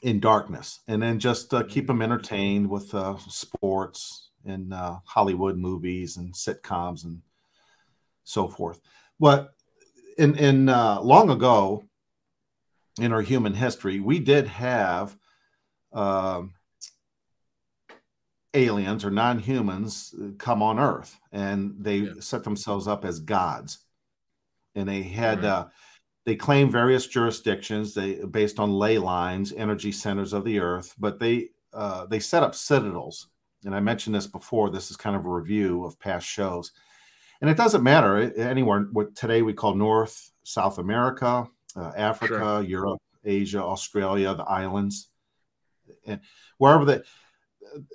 [0.03, 5.57] in darkness and then just uh, keep him entertained with uh, sports and uh, Hollywood
[5.57, 7.23] movies and sitcoms and
[8.25, 8.81] so forth.
[9.21, 9.55] But
[10.19, 11.85] in in uh, long ago
[13.01, 15.17] in our human history, we did have
[15.93, 16.55] um,
[18.55, 22.13] aliens or non-humans come on Earth, and they Yeah.
[22.21, 23.79] set themselves up as gods,
[24.75, 25.39] and they had.
[25.39, 25.49] Right.
[25.49, 25.69] Uh,
[26.25, 31.19] they claim various jurisdictions they based on ley lines energy centers of the earth but
[31.19, 33.27] they uh, they set up citadels
[33.65, 36.71] and i mentioned this before this is kind of a review of past shows
[37.43, 42.65] and it doesn't matter eh, anywhere what today we call north south america uh, africa
[42.67, 45.11] europe asia australia the islands
[46.07, 46.21] and
[46.57, 47.01] wherever they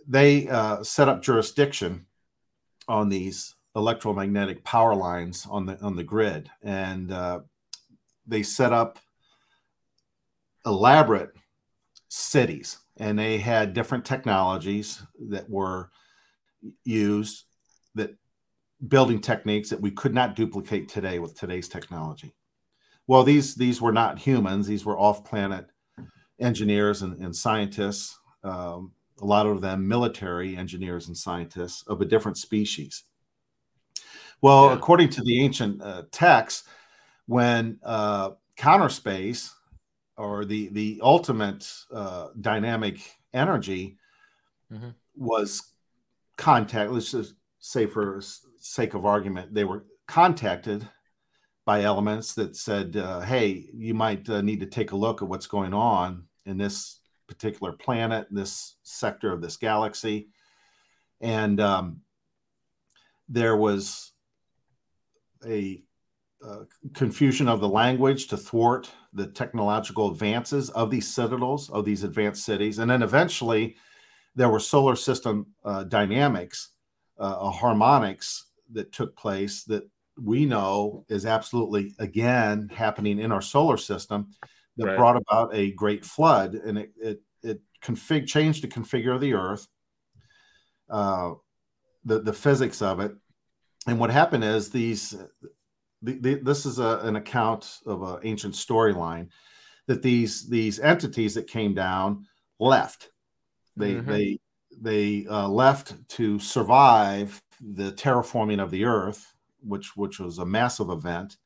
[0.08, 2.06] they uh, set up jurisdiction
[2.88, 6.50] on these electromagnetic power lines on the on the grid.
[6.64, 7.42] And uh,
[8.26, 9.00] they set up
[10.66, 11.32] elaborate
[12.10, 15.92] cities and they had different technologies that were
[16.84, 17.46] used
[18.88, 22.36] building techniques that we could not duplicate today with today's technology
[23.08, 25.68] well these these were not humans these were off planet
[26.40, 32.06] engineers and, and scientists um, a lot of them military engineers and scientists of a
[32.06, 33.04] different species
[34.42, 34.76] well Yeah.
[34.76, 36.68] according to the ancient uh, texts
[37.26, 39.54] when uh, counter space
[40.18, 43.00] or the the ultimate uh, dynamic
[43.34, 43.98] energy
[44.72, 44.96] Mhm.
[45.16, 45.74] was
[46.38, 46.92] contact.
[46.92, 48.22] Let's just say, for
[48.68, 50.88] sake of argument, they were contacted
[51.66, 55.28] by elements that said, uh, "Hey, you might uh, need to take a look at
[55.28, 60.30] what's going on in this particular planet, this sector of this galaxy,"
[61.22, 62.02] and um,
[63.28, 64.14] there was
[65.46, 65.84] a
[66.46, 66.64] uh,
[66.94, 72.46] confusion of the language to thwart the technological advances of these citadels, of these advanced
[72.46, 72.78] cities.
[72.80, 73.76] And then eventually
[74.36, 76.70] there were solar system uh, dynamics
[77.18, 79.84] uh, harmonics that took place that
[80.22, 84.30] we know is absolutely again happening in our solar system
[84.78, 84.98] that right.
[84.98, 89.34] brought about a great flood and it it, it config changed the configure of the
[89.34, 89.68] earth
[90.90, 91.32] uh,
[92.06, 93.14] the the physics of it
[93.88, 95.16] and what happened is these
[96.02, 99.28] the, the, this is a, an account of an ancient storyline
[99.88, 102.26] that these these entities that came down
[102.60, 103.10] left
[103.76, 104.10] they mm-hmm.
[104.10, 104.40] they
[104.80, 110.90] they uh, left to survive the terraforming of the earth which which was a massive
[110.90, 111.38] event.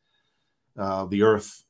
[0.77, 1.63] Uh, the Earth,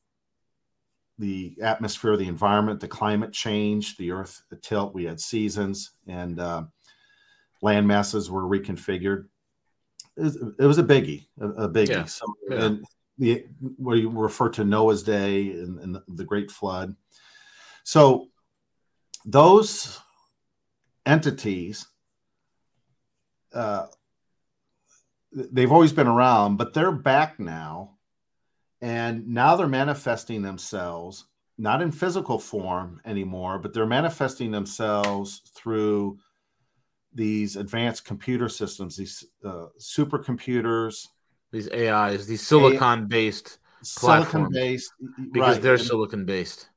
[1.18, 4.94] the atmosphere, the environment, the climate change, the Earth the tilt.
[4.94, 6.64] We had seasons and uh,
[7.62, 9.26] land masses were reconfigured.
[10.16, 11.88] It was, it was a biggie, a, a biggie.
[11.88, 12.04] Yeah.
[12.04, 12.64] So, yeah.
[12.64, 12.84] and
[13.18, 16.94] the where you refer to Noah's Day and, and the Great Flood.
[17.84, 18.28] So
[19.24, 19.98] those
[21.04, 21.86] entities
[23.52, 23.86] uh,
[25.34, 27.98] they've always been around, but they're back now.
[28.80, 31.26] And now they're manifesting themselves,
[31.56, 36.18] not in physical form anymore, but they're manifesting themselves through
[37.14, 41.06] these advanced computer systems, these uh, supercomputers,
[41.52, 44.92] these AIs, these silicon based silicon based
[45.32, 45.62] because right.
[45.62, 46.68] they're silicon based.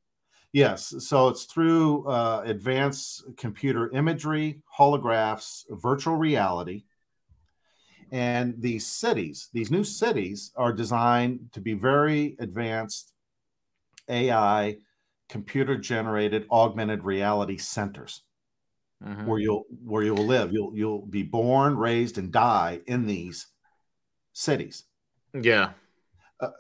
[0.54, 6.86] Yes, so it's through uh, advanced computer imagery, holographs, virtual reality,
[8.16, 13.12] and these cities, these new cities, are designed to be very advanced
[14.08, 14.78] AI,
[15.28, 18.24] computer generated augmented reality centers.
[19.04, 19.26] Mm-hmm.
[19.26, 23.48] Where you'll where you'll live, you'll you'll be born, raised, and die in these
[24.32, 24.86] cities.
[25.34, 25.72] Yeah.
[26.40, 26.52] Uh,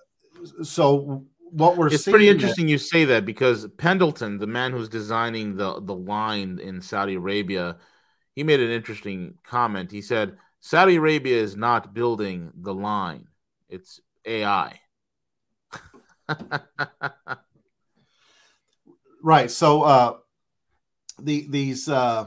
[0.61, 4.89] so what we're it's pretty interesting that, you say that because Pendleton, the man who's
[4.89, 7.77] designing the the line in Saudi Arabia,
[8.35, 9.89] he made an interesting comment.
[9.89, 10.35] He said
[10.65, 13.27] Saudi Arabia is not building the line,
[13.69, 14.79] it's AI.
[19.23, 19.51] right.
[19.51, 20.17] So uh,
[21.21, 22.25] the these uh,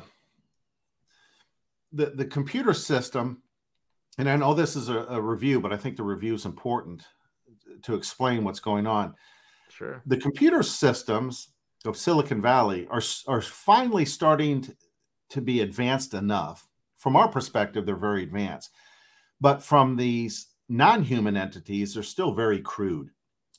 [1.93, 3.43] the the computer system,
[4.18, 7.03] and I know this is a, a review, but I think the review is important
[7.82, 9.16] to explain what's going on.
[9.68, 10.01] Sure.
[10.07, 11.49] The computer systems
[11.84, 14.76] of Silicon Valley are are finally starting to,
[15.30, 16.68] to be advanced enough
[16.99, 18.71] from our perspective, they're very advanced.
[19.41, 23.11] But from these non human entities, they're still very crude.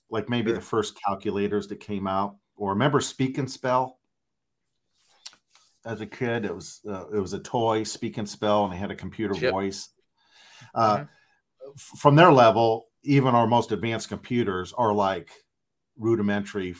[0.10, 0.56] Like maybe sure.
[0.56, 4.00] the first calculators that came out, or remember Speak and Spell?
[5.86, 8.78] As a kid, it was uh, it was a toy, Speak and Spell, and they
[8.78, 9.54] had a computer yep.
[9.54, 9.90] voice.
[10.76, 11.04] Uh, mm-hmm.
[11.74, 15.32] f- from their level, even our most advanced computers are like
[15.98, 16.76] rudimentary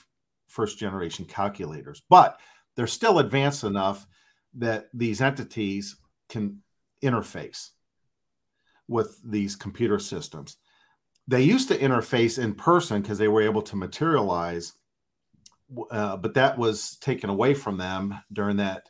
[0.48, 2.40] first generation calculators, but
[2.76, 4.06] they're still advanced enough
[4.56, 5.96] that these entities
[6.30, 6.62] can
[7.04, 7.70] interface
[8.88, 10.58] with these computer systems.
[11.28, 14.74] They used to interface in person because they were able to materialize,
[15.92, 18.90] uh, but that was taken away from them during that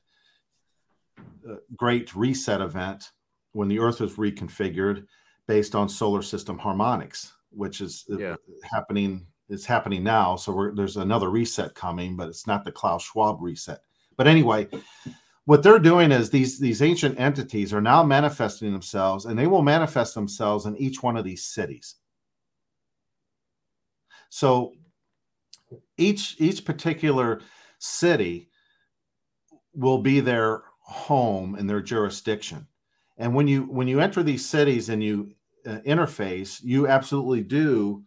[1.50, 3.12] uh, great reset event
[3.52, 5.06] when the Earth was reconfigured
[5.48, 8.36] based on solar system harmonics, which is uh, yeah.
[8.64, 9.26] happening.
[9.50, 10.36] It's happening now.
[10.36, 13.80] So there's another reset coming, but it's not the Klaus Schwab reset.
[14.16, 14.68] But anyway,
[15.46, 19.62] what they're doing is these these ancient entities are now manifesting themselves and they will
[19.62, 21.96] manifest themselves in each one of these cities.
[24.30, 24.74] So
[25.98, 27.42] each each particular
[27.80, 28.50] city
[29.74, 32.68] will be their home and their jurisdiction.
[33.18, 35.32] And when you when you enter these cities and you
[35.66, 38.04] uh, interface you absolutely do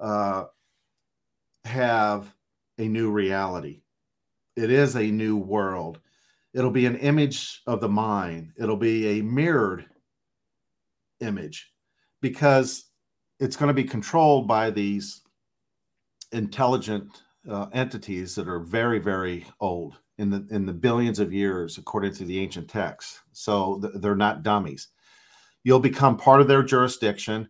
[0.00, 0.44] uh,
[1.64, 2.34] have
[2.78, 3.82] a new reality.
[4.56, 6.00] It is a new world
[6.54, 8.52] It'll be an image of the mind.
[8.58, 9.86] It'll be a mirrored
[11.20, 11.72] image
[12.20, 12.90] because
[13.40, 15.22] it's going to be controlled by these
[16.32, 21.78] intelligent uh, entities that are very, very old in the in the billions of years,
[21.78, 23.20] according to the ancient texts.
[23.32, 24.88] So th- they're not dummies.
[25.64, 27.48] You'll become part of their jurisdiction.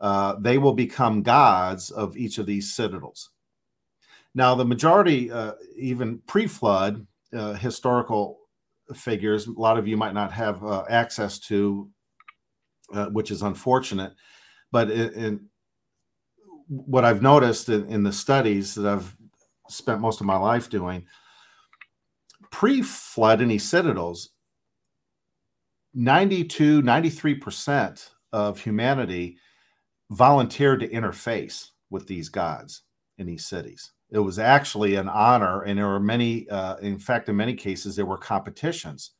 [0.00, 3.30] Uh, they will become gods of each of these citadels.
[4.34, 8.37] Now, the majority, uh, even pre-flood, uh, historical
[8.94, 11.90] figures a lot of you might not have uh, access to
[12.92, 14.14] uh, which is unfortunate.
[14.72, 15.48] But in, in
[16.68, 19.16] what i've noticed in, in, the studies that i've
[19.68, 21.04] spent most of my life doing
[22.50, 24.30] pre-flood any citadels
[25.94, 29.38] 92 93% of humanity
[30.10, 32.82] volunteered to interface with these gods
[33.16, 36.48] in these cities it was actually an honor, and there were many.
[36.48, 39.12] Uh, in fact, in many cases, there were competitions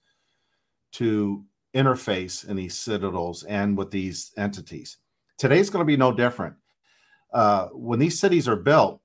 [0.93, 4.97] to interface in these citadels and with these entities.
[5.37, 6.55] Today's going to be no different.
[7.33, 9.03] Uh, when these cities are built,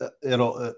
[0.00, 0.72] uh, it'll uh,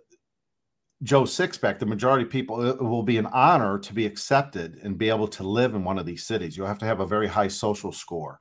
[1.03, 4.97] Joe Sixpack, the majority of people, it will be an honor to be accepted and
[4.97, 6.57] be able to live in one of these cities.
[6.57, 8.41] You'll have to have a very high social score.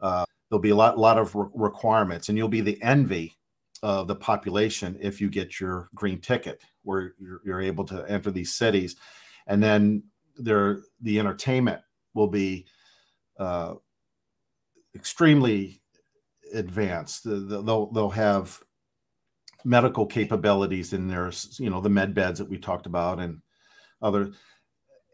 [0.00, 3.36] Uh, there'll be a lot, lot of re- requirements, and you'll be the envy
[3.84, 8.30] of the population if you get your green ticket, where you're, you're able to enter
[8.30, 8.96] these cities,
[9.46, 10.02] and then
[10.36, 11.82] there the entertainment
[12.14, 12.66] will be
[13.38, 13.74] uh,
[14.94, 15.82] extremely
[16.54, 17.24] advanced.
[17.24, 18.58] They'll they'll have
[19.66, 23.42] medical capabilities in there, you know, the med beds that we talked about and
[24.00, 24.32] other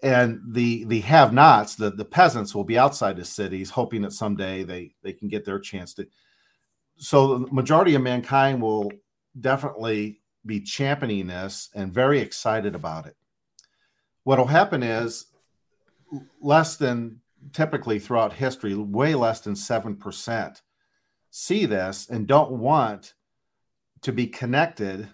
[0.03, 4.63] and the the have-nots, the the peasants will be outside the cities, hoping that someday
[4.63, 6.07] they they can get their chance to.
[7.01, 8.93] So the majority of mankind will
[9.41, 13.17] definitely be championing this and very excited about it.
[14.25, 15.27] What'll happen is
[16.43, 17.21] less than
[17.53, 20.61] typically throughout history, way less than seven percent
[21.31, 23.15] see this and don't want
[24.03, 25.09] to be connected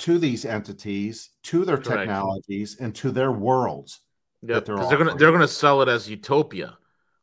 [0.00, 2.00] to these entities, to their Correct.
[2.00, 4.00] technologies, and to their worlds.
[4.42, 6.76] Yeah, they're, they're gonna they're gonna sell it as utopia.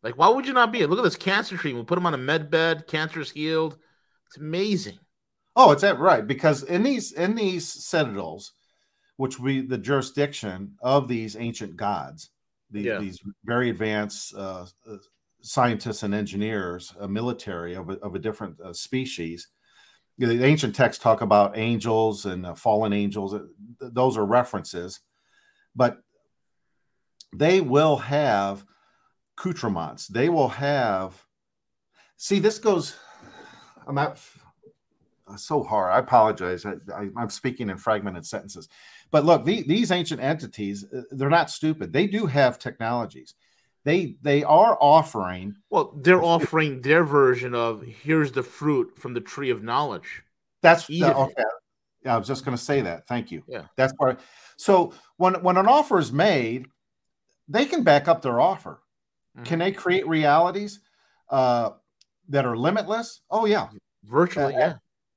[0.04, 0.86] Like, why would you not be?
[0.86, 1.86] Look at this cancer treatment.
[1.86, 2.88] We put them on a med bed.
[2.88, 3.78] Cancer's healed.
[4.28, 4.98] It's amazing.
[5.56, 8.54] Oh, it's that right because in these in these citadels,
[9.18, 12.30] which we the jurisdiction of these ancient gods,
[12.72, 13.00] the, yeah.
[13.00, 14.96] these very advanced uh, uh,
[15.42, 19.50] scientists and engineers, a military of a, of a different uh, species,
[20.18, 23.36] the ancient texts talk about angels and uh, fallen angels.
[23.80, 25.00] Those are references,
[25.76, 25.98] but
[27.36, 28.64] they will have
[29.42, 30.08] accoutrements.
[30.08, 31.22] They will have.
[32.18, 32.96] See, this goes.
[33.88, 34.20] I'm not
[35.38, 35.92] so hard.
[35.92, 36.66] I apologize.
[36.66, 38.70] I, am speaking in fragmented sentences.
[39.10, 41.92] But look, the, these ancient entities, uh, they're not stupid.
[41.92, 43.36] They do have technologies
[43.84, 49.20] they they are offering well they're offering their version of here's the fruit from the
[49.20, 50.22] tree of knowledge
[50.62, 51.34] that's the, okay
[52.06, 54.20] yeah i was just going to say that thank you yeah that's part
[54.56, 56.68] so when when an offer is made
[57.48, 58.80] they can back up their offer
[59.36, 59.44] mm-hmm.
[59.44, 60.80] can they create realities
[61.30, 61.72] uh,
[62.30, 63.68] that are limitless oh yeah
[64.04, 64.74] virtually uh, yeah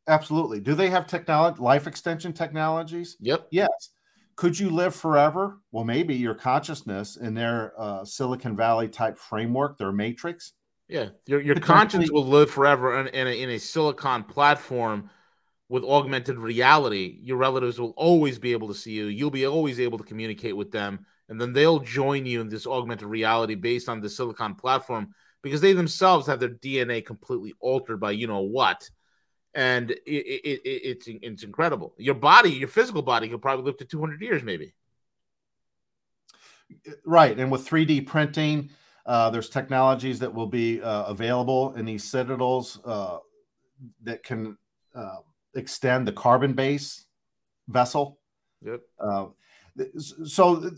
[0.08, 3.90] absolutely do they have technology life extension technologies yep yes
[4.36, 5.60] could you live forever?
[5.70, 10.52] Well, maybe your consciousness in their uh, Silicon Valley type framework, their matrix.
[10.88, 15.08] Yeah, your your conscience will live forever in, in, a, in a silicon platform
[15.68, 17.18] with augmented reality.
[17.22, 19.06] Your relatives will always be able to see you.
[19.06, 22.66] You'll be always able to communicate with them, and then they'll join you in this
[22.66, 27.98] augmented reality based on the silicon platform because they themselves have their DNA completely altered
[27.98, 28.88] by you know what
[29.54, 31.94] and it, it, it, it's it's incredible.
[31.96, 34.74] Your body, your physical body, could probably live to 200 years, maybe.
[37.04, 38.70] Right, and with 3D printing,
[39.06, 43.18] uh, there's technologies that will be uh, available in these citadels uh,
[44.02, 44.58] that can
[44.94, 45.18] uh,
[45.54, 47.06] extend the carbon base
[47.68, 48.18] vessel.
[48.62, 48.80] Yep.
[48.98, 49.26] Uh,
[50.16, 50.70] so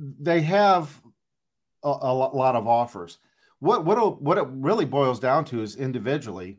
[0.00, 1.00] they have
[1.84, 3.18] a, a lot of offers.
[3.58, 6.58] What what what it really boils down to is individually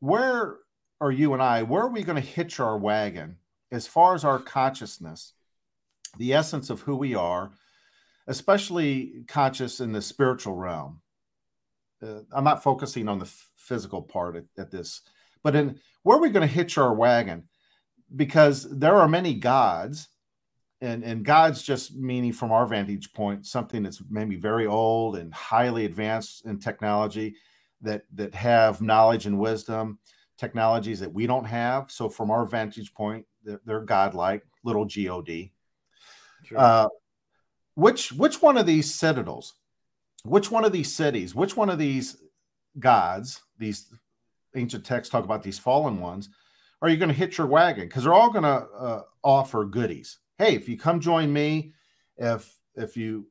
[0.00, 0.56] where
[1.00, 3.36] are you and I, where are we going to hitch our wagon
[3.70, 5.34] as far as our consciousness,
[6.16, 7.52] the essence of who we are,
[8.26, 11.00] especially conscious in the spiritual realm?
[12.02, 15.02] Uh, I'm not focusing on the f- physical part at, at this,
[15.42, 17.44] but in where are we going to hitch our wagon?
[18.14, 20.08] Because there are many gods,
[20.80, 25.34] and and gods just meaning from our vantage point something that's maybe very old and
[25.34, 27.34] highly advanced in technology
[27.82, 29.98] that that have knowledge and wisdom,
[30.36, 31.90] technologies that we don't have.
[31.90, 35.52] So from our vantage point, they're, they're godlike, little god.
[36.44, 36.58] Sure.
[36.58, 36.88] Uh,
[37.74, 39.54] which which one of these citadels,
[40.24, 42.16] which one of these cities, which one of these
[42.78, 43.92] gods, these
[44.54, 46.28] ancient texts talk about these fallen ones,
[46.82, 47.86] are you going to hit your wagon?
[47.86, 50.18] Because they're all going to uh, offer goodies.
[50.38, 51.72] Hey, if you come join me,
[52.16, 53.26] if if you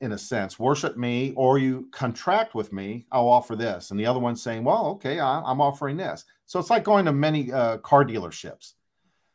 [0.00, 3.90] in a sense, worship me or you contract with me, I'll offer this.
[3.90, 6.24] And the other one's saying, well, okay, I'm offering this.
[6.46, 8.72] So it's like going to many uh, car dealerships.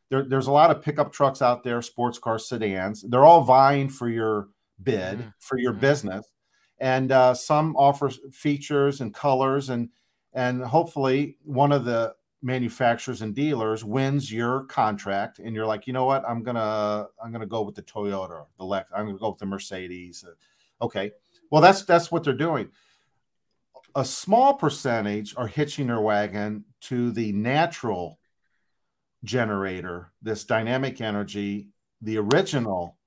[0.10, 3.04] There, there's a lot of pickup trucks out there, sports cars, sedans.
[3.08, 4.50] They're all vying for your
[4.82, 5.30] bid, mm-hmm.
[5.40, 5.82] for your mm-hmm.
[5.82, 6.26] business.
[6.80, 9.70] And uh, some offer features and colors.
[9.70, 9.90] And,
[10.34, 12.16] and hopefully one of the
[12.46, 17.32] manufacturers and dealers wins your contract and you're like you know what i'm gonna i'm
[17.32, 20.32] gonna go with the toyota the lex i'm gonna go with the mercedes uh,
[20.82, 21.12] Okay.
[21.52, 22.70] Well, that's that's what they're doing.
[23.96, 28.20] A small percentage are hitching their wagon to the natural
[29.24, 31.70] generator, this dynamic energy,
[32.02, 32.98] the original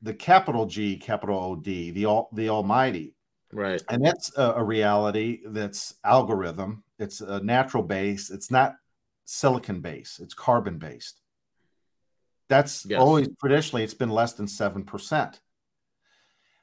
[0.00, 3.14] the capital G, capital O D, the all the Almighty,
[3.52, 3.82] right?
[3.90, 6.84] And that's a, a reality that's algorithm.
[6.98, 8.30] It's a natural base.
[8.30, 8.76] It's not
[9.24, 10.20] silicon base.
[10.22, 11.20] It's carbon based.
[12.48, 13.00] That's yes.
[13.00, 15.40] always traditionally it's been less than seven percent.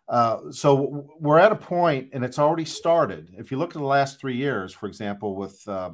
[0.08, 3.34] Uh, so we're at a point, and it's already started.
[3.38, 5.92] If you look at the last three years, for example, with uh,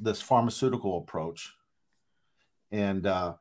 [0.00, 1.52] this pharmaceutical approach,
[2.70, 3.34] and uh,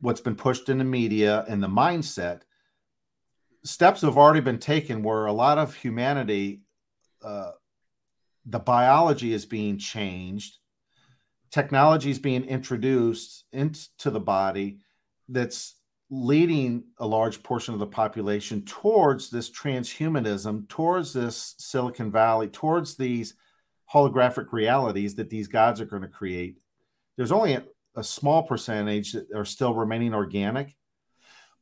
[0.00, 2.42] what's been pushed in the media and the mindset,
[3.64, 6.62] steps have already been taken where a lot of humanity,
[7.22, 7.50] uh,
[8.46, 10.58] the biology is being changed,
[11.50, 14.78] technology is being introduced into the body
[15.28, 15.76] that's
[16.10, 22.96] leading a large portion of the population towards this transhumanism, towards this Silicon Valley, towards
[22.96, 23.34] these
[23.92, 26.58] holographic realities that these gods are going to create.
[27.16, 27.64] There's only a,
[27.96, 30.76] a small percentage that are still remaining organic,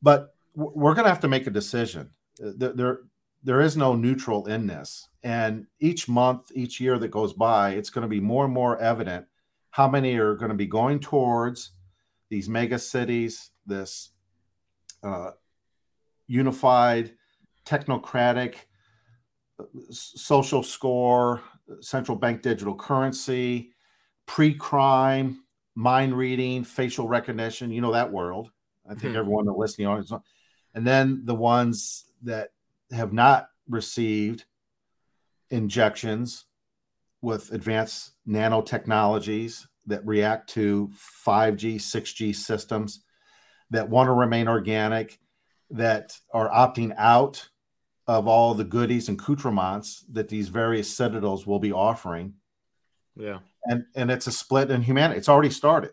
[0.01, 2.11] but we're going to have to make a decision.
[2.43, 2.99] Uh, there, there,
[3.43, 5.07] there is no neutral in this.
[5.23, 8.77] And each month, each year that goes by, it's going to be more and more
[8.79, 9.25] evident
[9.71, 11.71] how many are going to be going towards
[12.29, 14.11] these mega cities, this
[15.01, 15.31] uh,
[16.27, 17.13] unified,
[17.65, 18.55] technocratic,
[19.89, 21.41] social score,
[21.79, 23.71] central bank digital currency,
[24.25, 25.43] pre crime,
[25.75, 27.71] mind reading, facial recognition.
[27.71, 28.51] You know that world.
[28.89, 29.19] I think hmm.
[29.19, 30.05] everyone that's listening on,
[30.73, 32.49] and then the ones that
[32.91, 34.45] have not received
[35.53, 36.45] injections
[37.21, 40.91] with advanced nanotechnologies that react to
[41.25, 43.03] 5G, 6G systems
[43.69, 45.19] that want to remain organic,
[45.69, 47.49] that are opting out
[48.07, 52.33] of all the goodies and accoutrements that these various citadels will be offering.
[53.15, 53.39] Yeah.
[53.65, 55.19] And and it's a split in humanity.
[55.19, 55.91] It's already started.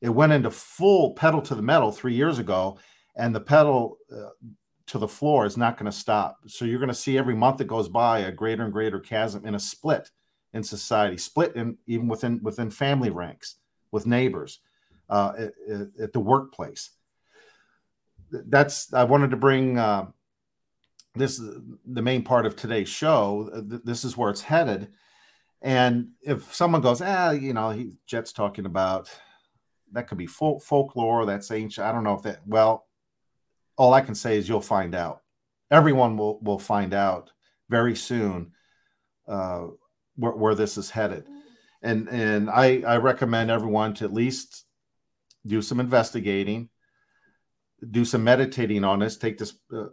[0.00, 2.78] It went into full pedal to the metal 3 years ago
[3.16, 4.30] and the pedal uh,
[4.88, 6.38] to the floor is not going to stop.
[6.46, 9.46] So you're going to see every month that goes by a greater and greater chasm
[9.46, 10.10] in a split
[10.52, 13.56] in society, split in even within within family ranks
[13.90, 14.60] with neighbors,
[15.08, 15.52] uh, at,
[16.00, 16.90] at the workplace
[18.30, 20.06] that's I wanted to bring uh,
[21.14, 23.50] this the main part of today's show.
[23.52, 24.88] This is where it's headed.
[25.60, 29.10] And if someone goes, ah, you know, he Jet's talking about
[29.92, 31.86] that could be folk, folklore, that's ancient.
[31.86, 32.40] I don't know if that.
[32.46, 32.86] Well,
[33.78, 35.22] all I can say is you'll find out.
[35.70, 37.30] Everyone will will find out
[37.70, 38.52] very soon
[39.26, 39.66] uh,
[40.16, 41.26] where, where this is headed.
[41.80, 44.64] And and I I recommend everyone to at least
[45.46, 46.68] do some investigating
[47.90, 49.86] do some meditating on this, take this uh,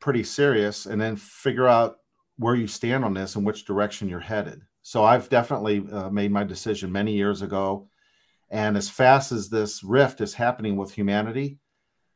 [0.00, 1.96] pretty serious, and then figure out
[2.36, 4.62] where you stand on this and which direction you're headed.
[4.82, 7.88] So I've definitely uh, made my decision many years ago.
[8.50, 11.58] And as fast as this rift is happening with humanity,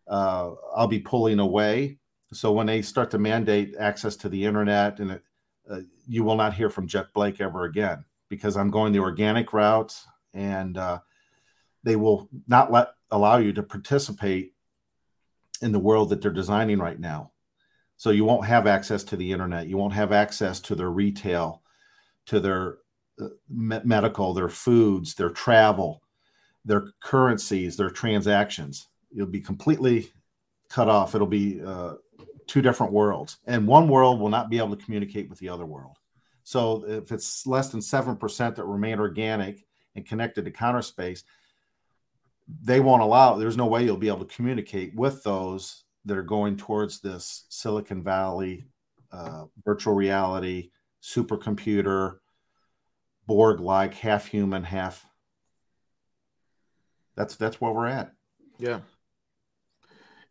[0.08, 1.98] uh, I'll be pulling away.
[2.32, 5.22] So when they start to mandate access to the internet, and it,
[5.70, 9.52] uh, you will not hear from Jet Blake ever again because I'm going the organic
[9.52, 9.98] route,
[10.34, 11.00] and uh,
[11.84, 14.52] they will not let allow you to participate
[15.62, 17.32] in the world that they're designing right now.
[17.96, 19.66] So you won't have access to the internet.
[19.66, 21.62] You won't have access to their retail,
[22.26, 22.78] to their
[23.20, 26.02] uh, medical, their foods, their travel,
[26.64, 28.88] their currencies, their transactions.
[29.10, 30.10] You'll be completely
[30.68, 31.14] cut off.
[31.14, 31.94] It'll be uh,
[32.46, 35.66] two different worlds, and one world will not be able to communicate with the other
[35.66, 35.96] world.
[36.44, 41.24] So if it's less than seven percent that remain organic and connected to counter space,
[42.62, 46.22] they won't allow there's no way you'll be able to communicate with those that are
[46.22, 48.66] going towards this silicon valley
[49.12, 50.70] uh, virtual reality
[51.02, 52.16] supercomputer
[53.26, 55.06] borg like half human half
[57.14, 58.12] that's that's where we're at
[58.58, 58.80] yeah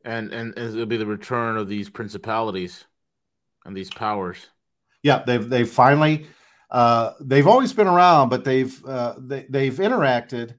[0.08, 2.86] and and it'll be the return of these principalities
[3.66, 4.38] and these powers
[5.04, 6.26] yeah they've they've finally
[6.70, 10.56] uh, they've always been around but they've uh, they, they've interacted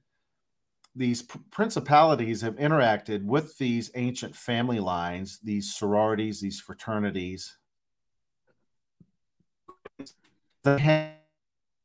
[0.99, 7.57] these principalities have interacted with these ancient family lines, these sororities, these fraternities.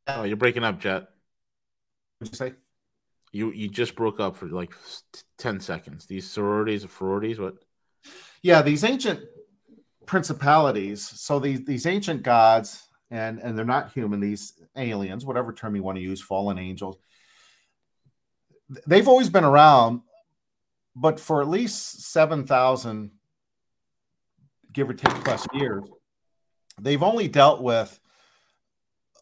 [0.08, 1.08] Oh, you're breaking up, Jet.
[2.18, 2.54] What'd you say?
[3.34, 4.74] You you just broke up for like
[5.38, 6.06] ten seconds.
[6.06, 7.56] These sororities, of sororities, what?
[8.42, 9.20] Yeah, these ancient
[10.06, 11.02] principalities.
[11.02, 14.22] So these these ancient gods, and and they're not human.
[14.22, 16.98] These aliens, whatever term you want to use, fallen angels
[18.88, 20.02] they've always been around,
[20.96, 23.12] but for at least 7,000,
[24.72, 25.84] give or take plus years,
[26.80, 28.00] they've only dealt with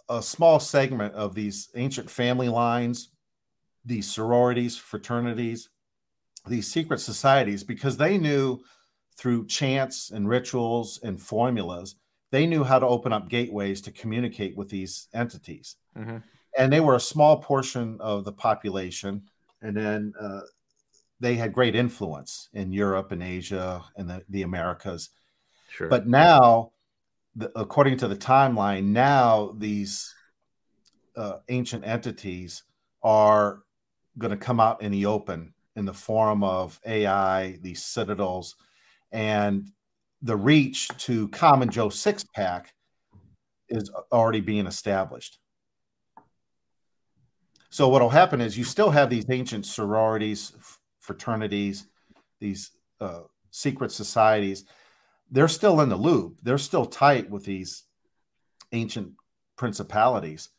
[0.10, 3.10] a small segment of these ancient family lines,
[3.86, 5.70] these sororities, fraternities,
[6.48, 8.60] these secret societies because they knew
[9.18, 11.96] through chants and rituals and formulas,
[12.32, 15.76] they knew how to open up gateways to communicate with these entities.
[15.98, 16.18] Mm-hmm.
[16.58, 19.24] And they were a small portion of the population.
[19.62, 20.42] And then uh,
[21.20, 25.10] they had great influence in Europe and Asia and the, the Americas.
[25.70, 25.88] Sure.
[25.88, 26.72] But now,
[27.36, 30.14] the, according to the timeline, now these
[31.16, 32.64] uh, ancient entities
[33.04, 33.64] are
[34.18, 38.56] going to come out in the open in the form of AI, these citadels,
[39.12, 39.72] and
[40.22, 42.74] the reach to Common Joe six pack
[43.70, 45.40] is already being established.
[47.70, 50.52] So what will happen is you still have these ancient sororities,
[51.00, 51.88] fraternities,
[52.40, 54.66] these uh, secret societies.
[55.32, 56.40] They're still in the loop.
[56.44, 57.84] They're still tight with these
[58.74, 59.14] ancient
[59.56, 60.50] principalities.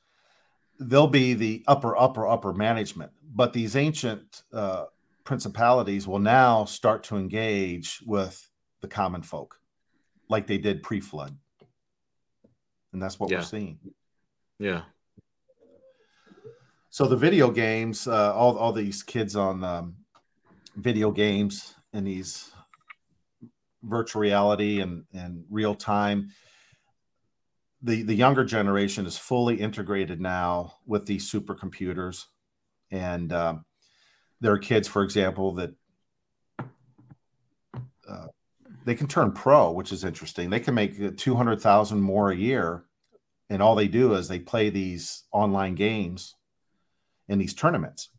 [0.89, 3.12] They'll be the upper, upper, upper management.
[3.35, 4.87] But these ancient uh,
[5.24, 8.49] principalities will now start to engage with
[8.80, 9.59] the common folk
[10.28, 11.37] like they did pre-flood
[12.93, 13.39] and that's what yeah.
[13.39, 13.78] we're seeing
[14.59, 14.83] yeah
[16.91, 19.97] so the video games uh, all, all these kids on um,
[20.76, 22.51] video games and these
[23.83, 26.30] virtual reality and, and real time
[27.83, 32.26] the the younger generation is fully integrated now with these supercomputers
[32.93, 33.64] and um,
[34.41, 35.72] there are kids, for example, that
[38.09, 38.26] uh,
[38.85, 40.51] they can turn pro, which is interesting.
[40.51, 42.85] They can make two hundred thousand more a year,
[43.49, 46.35] and all they do is they play these online games
[47.28, 48.11] in these tournaments.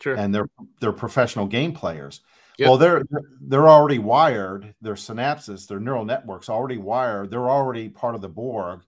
[0.00, 0.14] Sure.
[0.14, 0.48] And they're
[0.80, 2.22] they're professional game players.
[2.58, 2.68] Yep.
[2.68, 3.02] Well, they're
[3.40, 4.74] they're already wired.
[4.80, 7.30] Their synapses, their neural networks already wired.
[7.30, 8.80] They're already part of the Borg,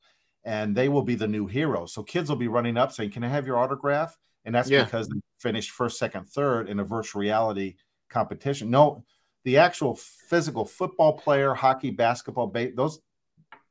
[0.45, 1.93] and they will be the new heroes.
[1.93, 4.16] So kids will be running up saying, "Can I have your autograph?"
[4.49, 4.84] and that's yeah.
[4.84, 7.74] because they finished first, second, third in a virtual reality
[8.09, 8.70] competition.
[8.70, 9.05] No,
[9.45, 13.01] the actual physical football player, hockey, basketball, ba- those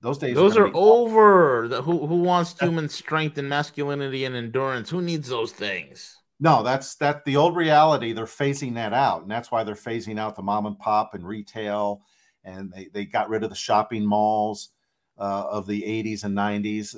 [0.02, 0.36] those days.
[0.36, 1.68] Those are, are over.
[1.68, 4.90] The, who who wants human strength and masculinity and endurance?
[4.90, 6.16] Who needs those things?
[6.40, 8.14] No, that's that the old reality.
[8.14, 11.26] They're phasing that out, and that's why they're phasing out the mom and pop and
[11.26, 12.04] retail,
[12.44, 14.70] and they they got rid of the shopping malls
[15.18, 16.96] uh, of the 80s and 90s.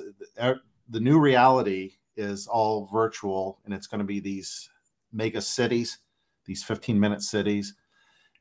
[0.88, 4.68] The new reality is all virtual and it's going to be these
[5.12, 5.98] mega cities,
[6.44, 7.74] these 15 minute cities.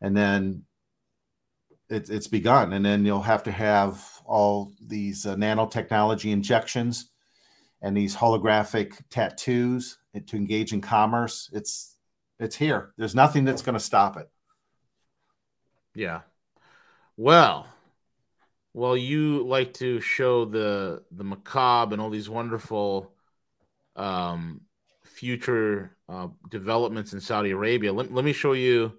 [0.01, 0.63] And then
[1.89, 2.73] it, it's begun.
[2.73, 7.11] And then you'll have to have all these uh, nanotechnology injections
[7.81, 11.49] and these holographic tattoos to engage in commerce.
[11.53, 11.95] It's
[12.39, 12.93] it's here.
[12.97, 14.29] There's nothing that's going to stop it.
[15.93, 16.21] Yeah.
[17.17, 17.67] Well,
[18.73, 23.11] well, you like to show the the Mukaab and all these wonderful
[23.95, 24.61] um,
[25.03, 27.91] future uh, developments in Saudi Arabia.
[27.91, 28.93] Let, let me show you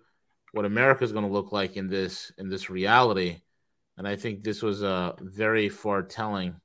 [0.52, 3.40] what America is going to look like in this in this reality.
[3.96, 6.60] And I think this was uh, very foretelling,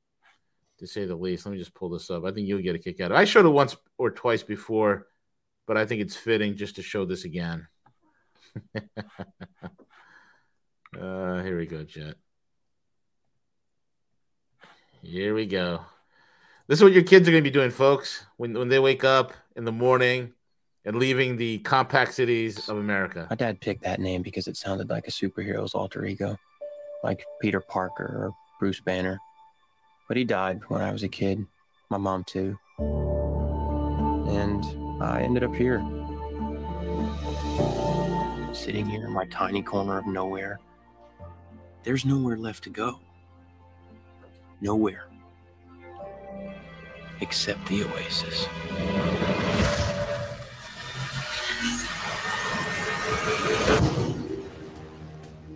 [0.80, 1.45] to say the least.
[1.45, 2.24] Let me just pull this up.
[2.24, 3.22] I think you'll get a kick out of it.
[3.22, 5.08] I showed it once or twice before,
[5.68, 7.68] but I think it's fitting just to show this again.
[8.76, 8.82] uh,
[11.43, 12.16] here we go, Jet.
[15.06, 15.82] Here we go.
[16.68, 19.03] This is what your kids are going to be doing, folks, when, when they wake
[19.03, 20.34] up in the morning
[20.84, 23.28] and leaving the compact cities of America.
[23.30, 26.39] My dad picked that name because it sounded like a superhero's alter ego,
[27.03, 29.20] like Peter Parker or Bruce Banner.
[30.08, 31.45] But he died when I was a kid,
[31.91, 32.58] my mom too.
[32.80, 34.66] And
[35.03, 35.86] I ended up here,
[38.56, 40.60] sitting here in my tiny corner of nowhere.
[41.84, 42.99] There's nowhere left to go.
[44.62, 45.10] Nowhere
[47.22, 48.47] except the Oasis.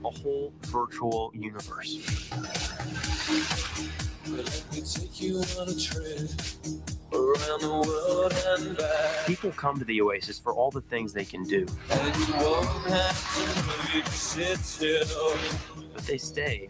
[0.06, 1.97] A whole virtual universe.
[9.26, 11.66] People come to the Oasis for all the things they can do.
[16.00, 16.70] But they stay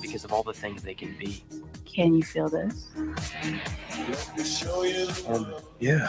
[0.00, 1.42] because of all the things they can be.
[1.84, 2.86] Can you feel this?
[5.26, 6.06] Um, yeah.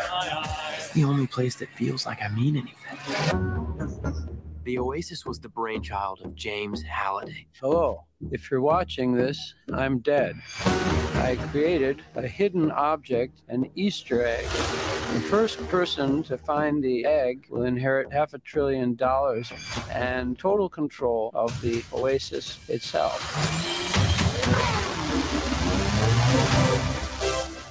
[0.76, 3.00] It's the only place that feels like I mean anything.
[4.64, 7.48] The Oasis was the brainchild of James Halliday.
[7.60, 8.06] Hello.
[8.30, 10.36] If you're watching this, I'm dead.
[11.16, 14.46] I created a hidden object, an Easter egg.
[15.14, 19.52] The first person to find the egg will inherit half a trillion dollars
[19.92, 23.20] and total control of the Oasis itself.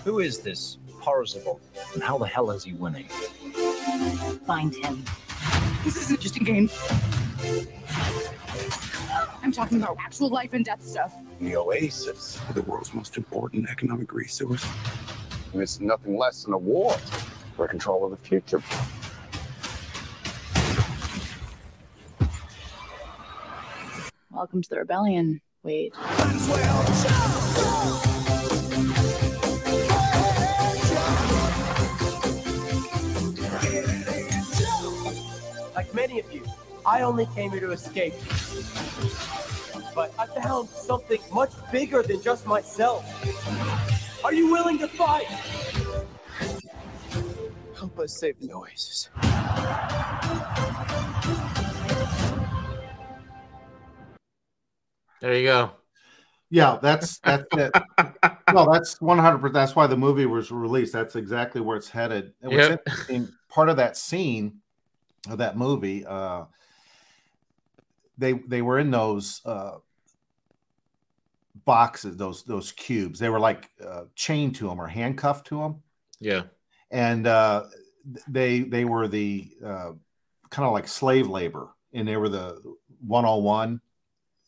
[0.05, 1.61] Who is this Parzival,
[1.95, 3.07] and how the hell is he winning?
[4.45, 5.05] Find him.
[5.85, 6.69] This isn't just a game.
[9.43, 11.15] I'm talking about actual life and death stuff.
[11.41, 14.67] The oasis, the world's most important economic resource.
[15.53, 16.93] And it's nothing less than a war
[17.57, 18.63] for control of the future.
[24.31, 25.93] Welcome to the rebellion, Wade.
[35.75, 36.45] Like many of you,
[36.87, 38.15] I only came here to escape.
[39.95, 43.05] But I found something much bigger than just myself.
[44.25, 45.27] Are you willing to fight?
[47.77, 49.09] Help us save the oasis.
[55.21, 55.71] There you go.
[56.51, 57.73] Yeah, that's that's it.
[58.53, 59.55] no, that's one hundred percent.
[59.55, 60.93] That's why the movie was released.
[60.93, 62.35] That's exactly where it's headed.
[62.43, 62.83] And what's Yep.
[62.87, 64.61] interesting, part of that scene
[65.29, 66.45] of that movie, uh,
[68.17, 69.77] they they were in those uh,
[71.69, 73.19] boxes, those those cubes.
[73.19, 75.83] They were like uh, chained to them or handcuffed to them,
[76.19, 76.45] Yeah.
[76.91, 77.65] and uh,
[78.27, 79.93] they they were the uh,
[80.51, 82.61] kind of like slave labor, and they were the
[83.07, 83.81] one on one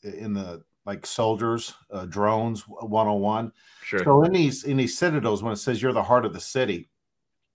[0.03, 3.53] in the like soldiers, uh, drones, one on one.
[3.83, 4.03] Sure.
[4.03, 6.89] So in these in these citadels, when it says you're the heart of the city,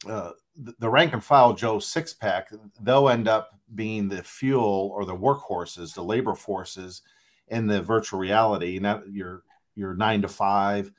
[0.08, 2.50] uh, the, the rank and file Joe six pack,
[2.82, 7.02] they'll end up being the fuel or the workhorses, the labor forces
[7.48, 8.78] in the virtual reality.
[8.80, 9.42] Not your
[9.76, 10.92] your nine to five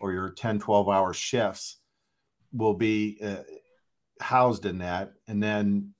[0.00, 1.78] or your 10, 12 hour shifts
[2.52, 3.42] will be uh,
[4.20, 5.12] housed in that.
[5.28, 5.94] And then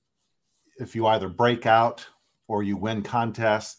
[0.77, 2.05] if you either break out
[2.47, 3.77] or you win contests,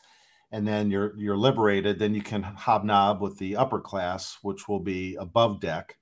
[0.55, 4.79] and then you're you're liberated, then you can hobnob with the upper class, which will
[4.79, 5.97] be above deck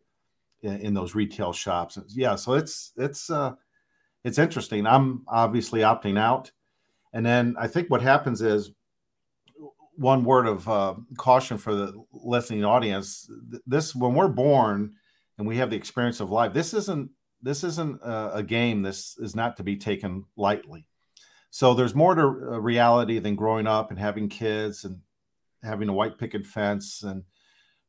[0.60, 1.98] in, in those retail shops.
[2.08, 3.52] Yeah, so it's it's uh,
[4.24, 4.86] it's interesting.
[4.86, 6.52] I'm obviously opting out,
[7.14, 8.72] and then I think what happens is
[9.96, 13.30] one word of uh, caution for the listening audience:
[13.66, 14.94] this when we're born
[15.38, 17.10] and we have the experience of life, this isn't
[17.42, 18.82] this isn't a, a game.
[18.82, 20.86] This is not to be taken lightly.
[21.50, 25.00] So there's more to uh, reality than growing up and having kids and
[25.62, 27.24] having a white picket fence and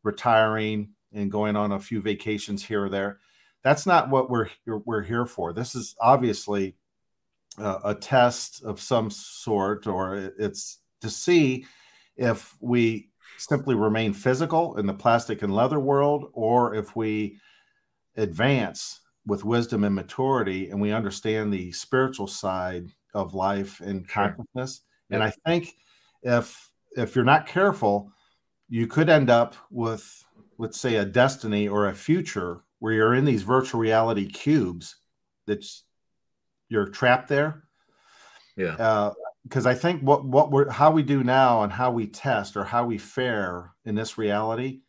[0.04, 3.20] retiring and going on a few vacations here or there.
[3.64, 5.54] That's not what we're we're here for.
[5.54, 6.76] This is obviously
[7.58, 11.66] uh, a test of some sort, or it's to see
[12.16, 17.39] if we simply remain physical in the plastic and leather world, or if we
[18.16, 24.36] advance with wisdom and maturity and we understand the spiritual side of life and Sure.
[24.36, 24.82] consciousness.
[25.09, 25.76] And I think
[26.24, 28.11] if if you're not careful,
[28.70, 30.24] you could end up with
[30.57, 34.95] let's say a destiny or a future where you're in these virtual reality cubes
[35.47, 35.84] that's
[36.70, 37.64] you're trapped there
[38.55, 38.76] Yeah.
[38.76, 39.14] Uh,
[39.44, 42.64] because I think what what we're how we do now and how we test or
[42.64, 44.82] how we fare in this reality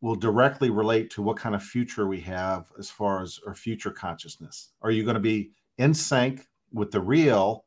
[0.00, 3.90] will directly relate to what kind of future we have as far as our future
[3.90, 4.70] consciousness.
[4.80, 7.64] Are you going to be in sync with the real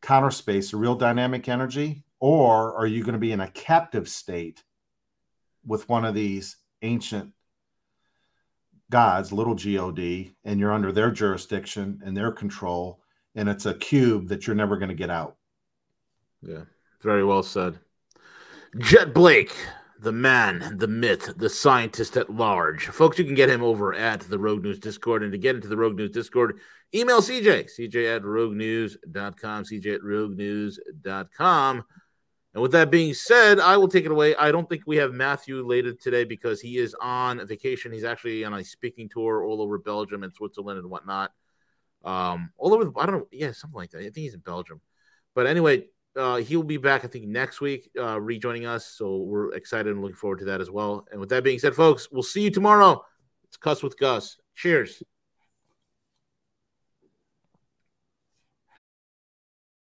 [0.00, 4.08] counter space, the real dynamic energy, or are you going to be in a captive
[4.08, 4.62] state
[5.66, 7.32] with one of these ancient
[8.90, 13.00] gods, little god, and you're under their jurisdiction and their control,
[13.34, 15.36] and it's a cube that you're never going to get out?
[16.42, 16.62] Yeah.
[17.00, 17.78] Very well said.
[18.78, 19.54] Jet Blake,
[20.00, 22.86] the man, the myth, the scientist at large.
[22.86, 25.22] Folks, you can get him over at the Rogue News Discord.
[25.22, 26.58] And to get into the Rogue News Discord,
[26.94, 31.84] email CJ, CJ at roguenews.com, CJ at roguenews.com.
[32.54, 34.36] And with that being said, I will take it away.
[34.36, 37.92] I don't think we have Matthew later today because he is on vacation.
[37.92, 41.32] He's actually on a speaking tour all over Belgium and Switzerland and whatnot.
[42.04, 43.98] Um, all over, the, I don't know, yeah, something like that.
[43.98, 44.80] I think he's in Belgium.
[45.34, 45.86] But anyway,
[46.16, 48.86] uh, he'll be back, I think, next week, uh, rejoining us.
[48.86, 51.06] So we're excited and looking forward to that as well.
[51.10, 53.02] And with that being said, folks, we'll see you tomorrow.
[53.44, 54.36] It's Cuss with Gus.
[54.54, 55.02] Cheers.